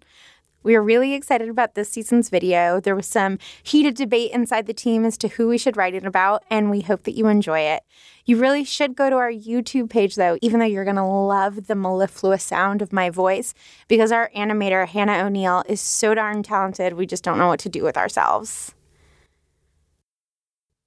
We 0.65 0.73
are 0.73 0.81
really 0.81 1.13
excited 1.13 1.47
about 1.47 1.75
this 1.75 1.89
season's 1.89 2.29
video. 2.29 2.79
There 2.79 2.95
was 2.95 3.05
some 3.05 3.37
heated 3.61 3.93
debate 3.93 4.31
inside 4.31 4.65
the 4.65 4.73
team 4.73 5.05
as 5.05 5.15
to 5.19 5.27
who 5.27 5.47
we 5.47 5.59
should 5.59 5.77
write 5.77 5.93
it 5.93 6.07
about, 6.07 6.43
and 6.49 6.71
we 6.71 6.81
hope 6.81 7.03
that 7.03 7.15
you 7.15 7.27
enjoy 7.27 7.59
it. 7.59 7.83
You 8.25 8.37
really 8.37 8.63
should 8.63 8.95
go 8.95 9.11
to 9.11 9.15
our 9.15 9.31
YouTube 9.31 9.91
page, 9.91 10.15
though, 10.15 10.39
even 10.41 10.59
though 10.59 10.65
you're 10.65 10.83
going 10.83 10.95
to 10.95 11.03
love 11.03 11.67
the 11.67 11.75
mellifluous 11.75 12.43
sound 12.43 12.81
of 12.81 12.91
my 12.91 13.11
voice, 13.11 13.53
because 13.87 14.11
our 14.11 14.31
animator, 14.35 14.87
Hannah 14.87 15.23
O'Neill, 15.23 15.61
is 15.69 15.81
so 15.81 16.15
darn 16.15 16.41
talented, 16.41 16.93
we 16.93 17.05
just 17.05 17.23
don't 17.23 17.37
know 17.37 17.47
what 17.47 17.59
to 17.59 17.69
do 17.69 17.83
with 17.83 17.95
ourselves. 17.95 18.73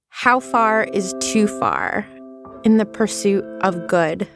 How 0.09 0.41
far 0.41 0.83
is 0.83 1.15
too 1.21 1.47
far 1.47 2.05
in 2.65 2.75
the 2.75 2.85
pursuit 2.85 3.45
of 3.61 3.87
good? 3.87 4.27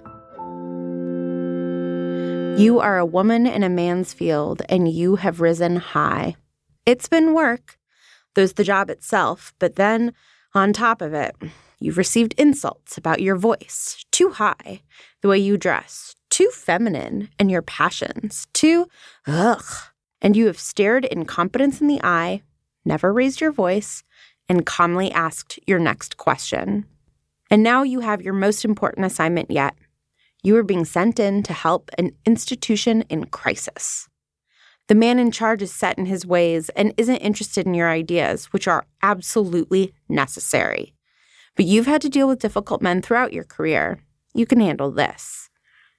You 2.57 2.79
are 2.79 3.00
a 3.00 3.05
woman 3.05 3.48
in 3.48 3.63
a 3.63 3.69
man's 3.69 4.13
field, 4.13 4.62
and 4.69 4.88
you 4.88 5.15
have 5.15 5.41
risen 5.41 5.77
high. 5.77 6.36
It's 6.86 7.10
been 7.10 7.33
work. 7.33 7.77
There's 8.36 8.53
the 8.53 8.63
job 8.63 8.89
itself, 8.89 9.53
but 9.57 9.75
then 9.75 10.13
on 10.53 10.72
top 10.72 11.01
of 11.01 11.13
it, 11.13 11.36
you've 11.79 11.98
received 11.98 12.36
insults 12.38 12.98
about 12.98 13.22
your 13.22 13.36
voice, 13.36 14.05
too 14.12 14.29
high, 14.29 14.81
the 15.22 15.27
way 15.27 15.39
you 15.39 15.57
dress, 15.57 16.15
too 16.29 16.50
feminine, 16.53 17.29
and 17.39 17.50
your 17.50 17.63
passions, 17.63 18.48
too 18.53 18.88
ugh. 19.25 19.65
And 20.22 20.38
you 20.38 20.45
have 20.45 20.60
stared 20.60 21.05
incompetence 21.05 21.81
in 21.81 21.88
the 21.88 22.01
eye, 22.03 22.43
never 22.86 23.12
raised 23.12 23.41
your 23.41 23.51
voice, 23.51 24.03
and 24.48 24.65
calmly 24.65 25.12
asked 25.12 25.60
your 25.65 25.79
next 25.79 26.17
question. 26.17 26.86
And 27.50 27.63
now 27.63 27.83
you 27.83 28.01
have 28.01 28.22
your 28.22 28.33
most 28.33 28.63
important 28.63 29.05
assignment 29.05 29.50
yet. 29.50 29.74
You 30.46 30.58
are 30.58 30.64
being 30.64 30.84
sent 30.84 31.22
in 31.22 31.42
to 31.44 31.53
help 31.53 31.90
an 31.98 32.12
institution 32.25 33.03
in 33.03 33.27
crisis. 33.27 34.10
The 34.90 34.96
man 34.96 35.18
in 35.18 35.32
charge 35.32 35.62
is 35.62 35.72
set 35.72 35.98
in 35.98 36.06
his 36.06 36.25
ways 36.25 36.68
and 36.75 36.94
isn't 36.98 37.16
interested 37.16 37.66
in 37.66 37.74
your 37.74 37.90
ideas, 37.90 38.48
which 38.48 38.68
are 38.68 38.86
absolutely 39.01 39.94
necessary. 40.10 40.94
But 41.56 41.66
you've 41.66 41.86
had 41.86 42.01
to 42.01 42.10
deal 42.10 42.27
with 42.27 42.40
difficult 42.40 42.82
men 42.82 43.01
throughout 43.01 43.32
your 43.32 43.46
career. 43.46 44.00
You 44.34 44.46
can 44.46 44.60
handle 44.60 44.92
this. 44.92 45.50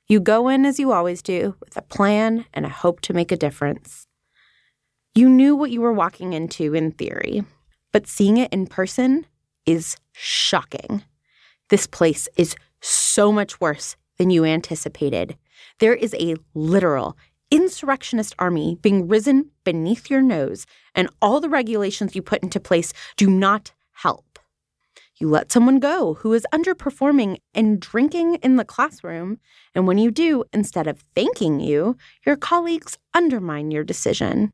You 0.09 0.21
go 0.21 0.49
in 0.49 0.67
as 0.67 0.79
you 0.79 0.93
always 0.93 1.23
do, 1.23 1.57
with 1.61 1.75
a 1.79 1.83
plan 1.83 2.45
and 2.53 2.67
a 2.67 2.69
hope 2.69 3.01
to 3.03 3.15
make 3.15 3.33
a 3.33 3.39
difference. 3.39 4.07
You 5.15 5.31
knew 5.31 5.57
what 5.57 5.71
you 5.71 5.81
were 5.81 5.93
walking 5.93 6.35
into 6.35 6.75
in 6.75 6.93
theory, 6.93 7.45
but 7.93 8.07
seeing 8.07 8.37
it 8.37 8.53
in 8.53 8.67
person 8.67 9.25
is 9.65 9.97
shocking. 10.13 11.03
This 11.71 11.87
place 11.87 12.29
is 12.37 12.57
so 12.83 13.33
much 13.33 13.59
worse 13.59 13.97
than 14.19 14.31
you 14.31 14.45
anticipated. 14.45 15.37
There 15.79 15.95
is 15.95 16.15
a 16.15 16.37
literal 16.55 17.17
insurrectionist 17.51 18.35
army 18.39 18.79
being 18.83 19.07
risen 19.07 19.51
beneath 19.65 20.11
your 20.11 20.23
nose, 20.23 20.67
and 20.95 21.09
all 21.23 21.41
the 21.41 21.49
regulations 21.49 22.15
you 22.15 22.23
put 22.23 22.43
into 22.43 22.61
place 22.61 22.93
do 23.17 23.31
not 23.31 23.73
help. 23.93 24.39
You 25.17 25.29
let 25.29 25.53
someone 25.53 25.79
go 25.79 26.15
who 26.15 26.33
is 26.33 26.47
underperforming 26.53 27.39
and 27.55 27.79
drinking 27.79 28.37
in 28.37 28.57
the 28.57 28.65
classroom, 28.65 29.39
and 29.75 29.87
when 29.87 29.99
you 29.99 30.11
do, 30.11 30.45
instead 30.53 30.89
of 30.89 31.05
thanking 31.15 31.61
you, 31.61 31.97
your 32.27 32.37
colleagues 32.37 32.99
undermine 33.15 33.71
your 33.71 33.85
decision. 33.85 34.53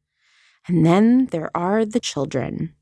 And 0.68 0.84
then 0.84 1.26
there 1.26 1.50
are 1.56 1.86
the 1.86 2.00
children. 2.00 2.74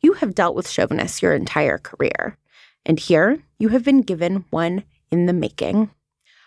You 0.00 0.14
have 0.14 0.34
dealt 0.34 0.56
with 0.56 0.68
chauvinists 0.68 1.22
your 1.22 1.34
entire 1.34 1.78
career, 1.78 2.36
and 2.84 2.98
here 2.98 3.44
you 3.60 3.68
have 3.68 3.84
been 3.84 4.00
given 4.00 4.44
one 4.50 4.82
in 5.12 5.26
the 5.26 5.32
making 5.32 5.90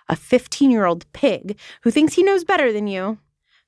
a 0.08 0.15
15 0.15 0.72
year 0.72 0.86
old 0.86 1.12
pig 1.13 1.58
who 1.84 1.91
thinks 1.91 2.13
he 2.13 2.24
knows 2.24 2.44
better 2.44 2.72
than 2.72 2.88
you. 2.88 3.20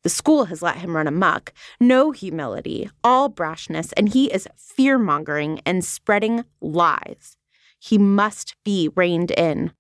The 0.04 0.10
school 0.10 0.46
has 0.46 0.62
let 0.62 0.78
him 0.78 0.96
run 0.96 1.08
amok. 1.08 1.54
No 1.80 2.12
humility, 2.12 2.90
all 3.04 3.30
brashness, 3.30 3.92
and 3.98 4.10
he 4.10 4.32
is 4.32 4.48
fear 4.56 4.98
mongering 4.98 5.60
and 5.66 5.84
spreading 5.84 6.46
lies. 6.62 7.38
He 7.80 7.98
must 7.98 8.56
be 8.64 8.90
reined 8.96 9.32
in. 9.32 9.72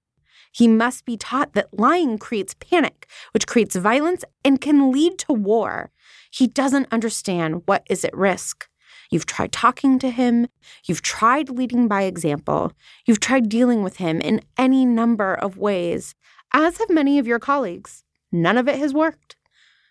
He 0.51 0.67
must 0.67 1.05
be 1.05 1.17
taught 1.17 1.53
that 1.53 1.77
lying 1.77 2.17
creates 2.17 2.55
panic, 2.59 3.07
which 3.31 3.47
creates 3.47 3.75
violence 3.75 4.23
and 4.43 4.59
can 4.59 4.91
lead 4.91 5.17
to 5.19 5.33
war. 5.33 5.91
He 6.31 6.47
doesn't 6.47 6.91
understand 6.91 7.61
what 7.65 7.85
is 7.89 8.03
at 8.03 8.17
risk. 8.17 8.67
You've 9.09 9.25
tried 9.25 9.51
talking 9.51 9.99
to 9.99 10.09
him. 10.09 10.47
You've 10.85 11.01
tried 11.01 11.49
leading 11.49 11.87
by 11.87 12.03
example. 12.03 12.73
You've 13.05 13.19
tried 13.19 13.49
dealing 13.49 13.83
with 13.83 13.97
him 13.97 14.19
in 14.19 14.41
any 14.57 14.85
number 14.85 15.33
of 15.33 15.57
ways, 15.57 16.15
as 16.53 16.77
have 16.77 16.89
many 16.89 17.19
of 17.19 17.27
your 17.27 17.39
colleagues. 17.39 18.03
None 18.31 18.57
of 18.57 18.67
it 18.67 18.79
has 18.79 18.93
worked. 18.93 19.35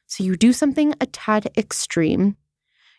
So 0.07 0.25
you 0.25 0.37
do 0.37 0.53
something 0.53 0.95
a 1.01 1.07
tad 1.07 1.51
extreme. 1.57 2.37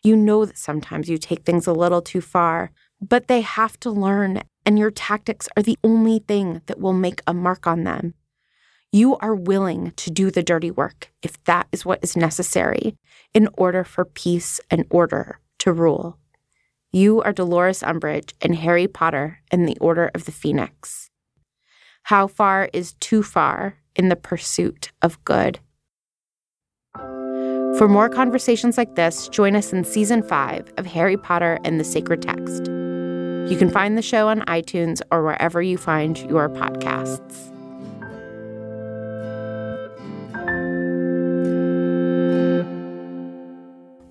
You 0.04 0.16
know 0.16 0.46
that 0.46 0.58
sometimes 0.58 1.10
you 1.10 1.18
take 1.18 1.44
things 1.44 1.68
a 1.68 1.74
little 1.74 2.02
too 2.02 2.22
far, 2.22 2.72
but 3.02 3.28
they 3.28 3.42
have 3.42 3.80
to 3.82 3.92
learn, 3.92 4.44
and 4.66 4.78
your 4.78 4.92
tactics 4.92 5.48
are 5.56 5.64
the 5.64 5.78
only 5.84 6.20
thing 6.20 6.62
that 6.66 6.80
will 6.80 6.94
make 6.94 7.22
a 7.28 7.34
mark 7.34 7.68
on 7.68 7.84
them. 7.84 8.14
You 8.92 9.18
are 9.18 9.36
willing 9.36 9.92
to 9.98 10.10
do 10.10 10.32
the 10.32 10.44
dirty 10.44 10.72
work 10.72 11.12
if 11.22 11.44
that 11.44 11.68
is 11.72 11.86
what 11.86 12.00
is 12.02 12.16
necessary 12.16 12.96
in 13.34 13.50
order 13.58 13.84
for 13.84 14.06
peace 14.06 14.60
and 14.72 14.86
order 14.90 15.40
to 15.60 15.74
rule. 15.74 16.18
You 16.92 17.22
are 17.22 17.34
Dolores 17.34 17.82
Umbridge 17.82 18.34
and 18.42 18.56
Harry 18.56 18.88
Potter 18.88 19.40
and 19.52 19.68
the 19.68 19.78
Order 19.80 20.10
of 20.16 20.26
the 20.26 20.32
Phoenix. 20.32 21.07
How 22.08 22.28
far 22.28 22.70
is 22.72 22.94
too 23.02 23.22
far 23.22 23.76
in 23.98 24.08
the 24.08 24.16
pursuit 24.16 24.94
of 25.02 25.22
good? 25.26 25.60
For 26.96 27.90
more 27.90 28.08
conversations 28.08 28.78
like 28.78 28.96
this, 28.96 29.28
join 29.28 29.58
us 29.58 29.74
in 29.74 29.84
season 29.84 30.24
five 30.24 30.72
of 30.78 30.86
Harry 30.86 31.18
Potter 31.18 31.60
and 31.66 31.82
the 31.82 31.84
Sacred 31.84 32.22
Text. 32.22 32.68
You 33.52 33.58
can 33.60 33.70
find 33.70 33.98
the 33.98 34.02
show 34.02 34.30
on 34.30 34.40
iTunes 34.44 35.02
or 35.12 35.22
wherever 35.22 35.62
you 35.62 35.78
find 35.78 36.18
your 36.30 36.48
podcasts. 36.48 37.54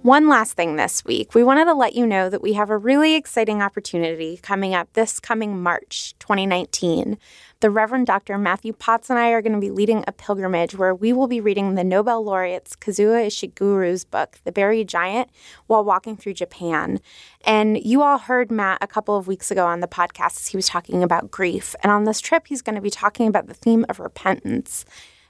One 0.07 0.29
last 0.29 0.53
thing 0.53 0.77
this 0.77 1.05
week. 1.05 1.35
We 1.35 1.43
wanted 1.43 1.65
to 1.65 1.75
let 1.75 1.97
you 1.97 2.07
know 2.07 2.31
that 2.31 2.41
we 2.41 2.53
have 2.53 2.71
a 2.71 2.79
really 2.79 3.17
exciting 3.17 3.61
opportunity 3.61 4.37
coming 4.37 4.73
up 4.73 4.93
this 4.93 5.19
coming 5.19 5.61
March 5.61 6.15
2019. 6.21 7.19
The 7.59 7.71
Reverend 7.71 8.07
Dr. 8.07 8.39
Matthew 8.39 8.73
Potts 8.73 9.11
and 9.11 9.19
I 9.19 9.31
are 9.31 9.43
going 9.43 9.55
to 9.55 9.59
be 9.59 9.73
leading 9.73 10.05
a 10.07 10.13
pilgrimage 10.13 10.77
where 10.77 10.95
we 10.95 11.13
will 11.13 11.27
be 11.27 11.41
reading 11.41 11.75
the 11.75 11.83
Nobel 11.83 12.23
laureate's 12.23 12.77
Kazuo 12.77 13.27
Ishiguro's 13.27 14.05
book, 14.05 14.39
The 14.45 14.53
Buried 14.53 14.89
Giant, 14.89 15.29
while 15.67 15.83
walking 15.83 16.17
through 16.17 16.35
Japan. 16.35 17.01
And 17.45 17.77
you 17.85 18.01
all 18.01 18.19
heard 18.19 18.53
Matt 18.53 18.79
a 18.81 18.87
couple 18.87 19.17
of 19.17 19.27
weeks 19.27 19.51
ago 19.51 19.67
on 19.67 19.81
the 19.81 19.89
podcast 19.89 20.37
as 20.37 20.47
he 20.47 20.57
was 20.57 20.69
talking 20.69 21.03
about 21.03 21.33
grief. 21.33 21.75
And 21.83 21.91
on 21.91 22.05
this 22.05 22.21
trip, 22.21 22.47
he's 22.47 22.63
going 22.63 22.77
to 22.77 22.81
be 22.81 22.91
talking 22.91 23.27
about 23.27 23.49
the 23.49 23.55
theme 23.55 23.85
of 23.89 23.99
repentance. 23.99 24.85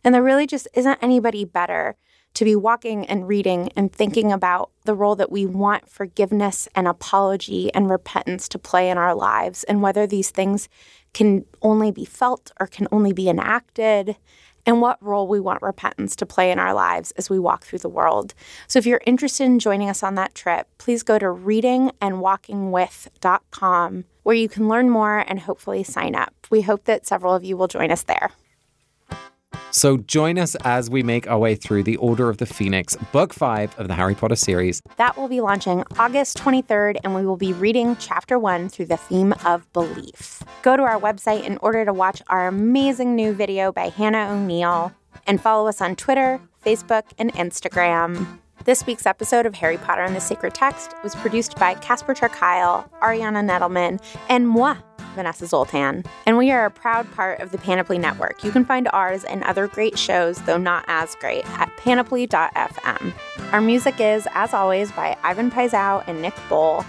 And 0.05 0.15
there 0.15 0.23
really 0.23 0.47
just 0.47 0.69
isn't 0.75 0.99
anybody 1.01 1.47
better 1.47 1.97
to 2.37 2.45
be 2.45 2.55
walking 2.55 3.05
and 3.07 3.27
reading 3.27 3.71
and 3.77 3.91
thinking 3.91 4.31
about 4.31 4.71
the 4.85 4.95
role 4.95 5.17
that 5.17 5.33
we 5.33 5.47
want 5.47 5.89
forgiveness 5.89 6.69
and 6.75 6.87
apology 6.87 7.73
and 7.73 7.89
repentance 7.89 8.47
to 8.47 8.59
play 8.59 8.91
in 8.91 8.99
our 8.99 9.15
lives 9.15 9.65
and 9.65 9.81
whether 9.81 10.07
these 10.07 10.31
things 10.31 10.69
can 11.15 11.47
only 11.63 11.91
be 11.91 12.05
felt 12.05 12.53
or 12.61 12.67
can 12.67 12.87
only 12.93 13.15
be 13.15 13.31
enacted 13.31 14.17
and 14.67 14.83
what 14.83 15.03
role 15.03 15.27
we 15.27 15.41
want 15.41 15.63
repentance 15.63 16.15
to 16.17 16.27
play 16.27 16.51
in 16.51 16.59
our 16.59 16.75
lives 16.75 17.11
as 17.13 17.31
we 17.31 17.39
walk 17.39 17.65
through 17.65 17.79
the 17.79 17.89
world. 17.89 18.35
So 18.67 18.79
if 18.79 18.85
you're 18.85 19.01
interested 19.07 19.45
in 19.45 19.59
joining 19.59 19.89
us 19.89 20.03
on 20.03 20.15
that 20.17 20.35
trip, 20.35 20.69
please 20.77 21.03
go 21.03 21.19
to 21.19 21.25
readingandwalkingwith.com 21.25 24.05
where 24.25 24.37
you 24.37 24.51
can 24.51 24.69
learn 24.69 24.91
more 24.91 25.25
and 25.27 25.41
hopefully 25.41 25.83
sign 25.85 26.15
up. 26.15 26.35
We 26.51 26.61
hope 26.61 26.85
that 26.85 27.07
several 27.07 27.33
of 27.33 27.45
you 27.45 27.57
will 27.57 27.69
join 27.69 27.91
us 27.91 28.03
there. 28.03 28.33
So 29.77 29.99
join 29.99 30.39
us 30.39 30.55
as 30.65 30.89
we 30.89 31.03
make 31.03 31.29
our 31.29 31.39
way 31.39 31.55
through 31.55 31.83
The 31.83 31.97
Order 31.97 32.31
of 32.31 32.39
the 32.39 32.47
Phoenix, 32.47 32.97
book 33.13 33.35
five 33.35 33.79
of 33.79 33.89
the 33.89 33.95
Harry 33.95 34.15
Potter 34.15 34.35
series. 34.35 34.81
That 34.97 35.19
will 35.19 35.29
be 35.29 35.43
launching 35.43 35.85
August 35.99 36.39
23rd, 36.39 36.97
and 37.05 37.15
we 37.15 37.27
will 37.27 37.37
be 37.37 37.53
reading 37.53 37.95
chapter 38.01 38.39
one 38.39 38.71
through 38.71 38.87
the 38.87 38.97
theme 38.97 39.35
of 39.45 39.71
belief. 39.75 40.43
Go 40.63 40.79
to 40.79 40.83
our 40.83 40.99
website 40.99 41.45
in 41.45 41.59
order 41.59 41.85
to 41.85 41.93
watch 41.93 42.23
our 42.29 42.49
amazing 42.49 43.15
new 43.15 43.35
video 43.35 43.71
by 43.71 43.91
Hannah 43.91 44.31
O'Neill 44.31 44.93
and 45.27 45.43
follow 45.43 45.69
us 45.69 45.83
on 45.83 45.95
Twitter, 45.95 46.41
Facebook, 46.65 47.05
and 47.19 47.31
Instagram. 47.35 48.39
This 48.65 48.87
week's 48.87 49.05
episode 49.05 49.45
of 49.45 49.55
Harry 49.57 49.77
Potter 49.77 50.05
and 50.05 50.17
the 50.17 50.21
Sacred 50.21 50.55
Text 50.55 50.95
was 51.05 51.15
produced 51.17 51.55
by 51.57 51.75
Casper 51.75 52.15
ter 52.15 52.31
Ariana 52.31 52.89
Nedelman, 53.45 54.03
and 54.31 54.49
moi, 54.49 54.77
Vanessa 55.17 55.47
Zoltan, 55.47 56.05
and 56.27 56.39
we 56.39 56.53
are 56.53 56.67
a 56.67 56.71
proud 56.71 57.11
part 57.15 57.41
of 57.41 57.51
the 57.51 57.59
Panoply 57.59 57.99
Network. 57.99 58.45
You 58.45 58.53
can 58.53 58.65
find 58.65 58.89
ours 58.93 59.25
and 59.25 59.43
other 59.43 59.67
great 59.67 59.99
shows, 59.99 60.39
though 60.43 60.59
not 60.59 60.85
as 60.87 61.17
great, 61.17 61.45
at 61.59 61.77
panoply.fm. 61.79 63.13
Our 63.53 63.61
music 63.61 64.01
is, 64.01 64.29
as 64.35 64.55
always, 64.55 64.93
by 64.93 65.17
Ivan 65.25 65.51
Paisau 65.51 66.05
and 66.07 66.23
Nick 66.23 66.37
Bowl. 66.49 66.85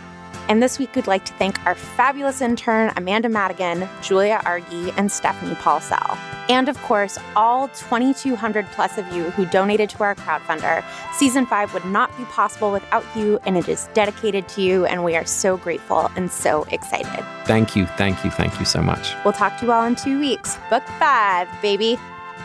And 0.50 0.64
this 0.64 0.80
week, 0.80 0.96
we'd 0.96 1.08
like 1.08 1.26
to 1.26 1.34
thank 1.34 1.64
our 1.66 1.76
fabulous 1.76 2.42
intern, 2.42 2.94
Amanda 2.96 3.28
Madigan, 3.28 3.88
Julia 4.02 4.42
Argy, 4.46 4.92
and 4.96 5.12
Stephanie 5.12 5.56
Paulsell. 5.56 6.18
And 6.50 6.70
of 6.70 6.78
course, 6.84 7.20
all 7.36 7.68
2,200 7.70 8.66
plus 8.72 8.98
of 8.98 9.06
you 9.12 9.24
who 9.32 9.46
donated 9.48 9.90
to 9.90 10.04
our 10.04 10.16
crowdfunder. 10.16 10.86
Season 11.14 11.46
5 11.46 11.74
would 11.74 11.84
not 11.84 12.16
be 12.18 12.24
possible 12.26 12.72
without 12.72 13.04
you, 13.14 13.40
and 13.46 13.58
it 13.58 13.68
is 13.68 13.90
dedicated 13.94 14.48
to 14.50 14.62
you, 14.62 14.86
and 14.86 15.04
we 15.04 15.18
are 15.18 15.26
so 15.26 15.58
grateful 15.58 16.10
and 16.16 16.32
so 16.32 16.64
excited. 16.72 17.26
Thank 17.46 17.76
you, 17.76 17.86
thank 17.98 18.24
you, 18.24 18.32
thank 18.32 18.58
you 18.58 18.66
so 18.66 18.82
much. 18.82 19.14
We'll 19.26 19.34
talk 19.34 19.58
to 19.60 19.66
you 19.66 19.72
all 19.74 19.84
in 19.84 19.96
two 19.96 20.18
weeks. 20.18 20.58
Book 20.70 20.84
5, 21.00 21.50
baby. 21.62 22.00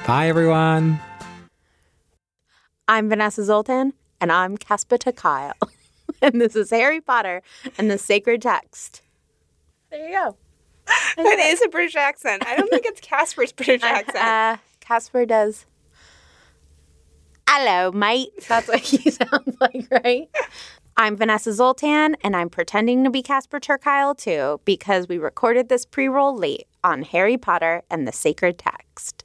Bye, 0.09 0.29
everyone. 0.29 0.99
I'm 2.89 3.09
Vanessa 3.09 3.45
Zoltan, 3.45 3.93
and 4.21 4.33
I'm 4.33 4.57
Casper 4.57 4.99
ter 4.99 5.13
Kuile. 5.13 5.53
and 6.23 6.41
this 6.41 6.57
is 6.57 6.71
Harry 6.71 7.01
Potter 7.01 7.43
and 7.77 7.91
the 7.91 7.99
Sacred 7.99 8.43
Text. 8.43 9.03
There 9.91 10.09
you 10.09 10.15
go. 10.15 10.37
It 11.19 11.39
is 11.39 11.63
a 11.63 11.69
British 11.69 11.97
accent. 11.97 12.45
I 12.47 12.57
don't 12.57 12.69
think 12.71 12.87
it's 12.87 13.01
Casper's 13.03 13.53
British 13.53 13.83
accent. 13.83 14.17
Uh, 14.17 14.57
Casper 14.81 15.27
does. 15.27 15.67
Hello, 17.49 17.93
mate. 17.93 18.33
That's 18.49 18.69
what 18.69 18.81
he 18.81 19.11
sounds 19.11 19.57
like, 19.61 19.87
right? 19.91 20.29
I'm 20.97 21.17
Vanessa 21.17 21.53
Zoltan, 21.53 22.17
and 22.23 22.37
I'm 22.37 22.49
pretending 22.49 23.05
to 23.05 23.11
be 23.11 23.23
Casper 23.23 23.61
ter 23.61 23.79
Kuile 23.79 24.17
too, 24.17 24.61
because 24.65 25.09
we 25.09 25.19
recorded 25.19 25.69
this 25.69 25.85
pre 25.85 26.09
roll 26.09 26.37
late 26.37 26.67
on 26.83 27.03
Harry 27.03 27.37
Potter 27.37 27.83
and 27.91 28.07
the 28.07 28.13
Sacred 28.13 28.59
Text. 28.59 29.25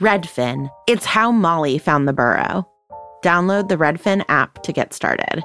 Redfin. 0.00 0.70
It's 0.88 1.04
how 1.04 1.30
Molly 1.30 1.78
found 1.78 2.08
the 2.08 2.12
burrow. 2.12 2.68
Download 3.22 3.68
the 3.68 3.76
Redfin 3.76 4.24
app 4.28 4.62
to 4.64 4.72
get 4.72 4.92
started. 4.92 5.44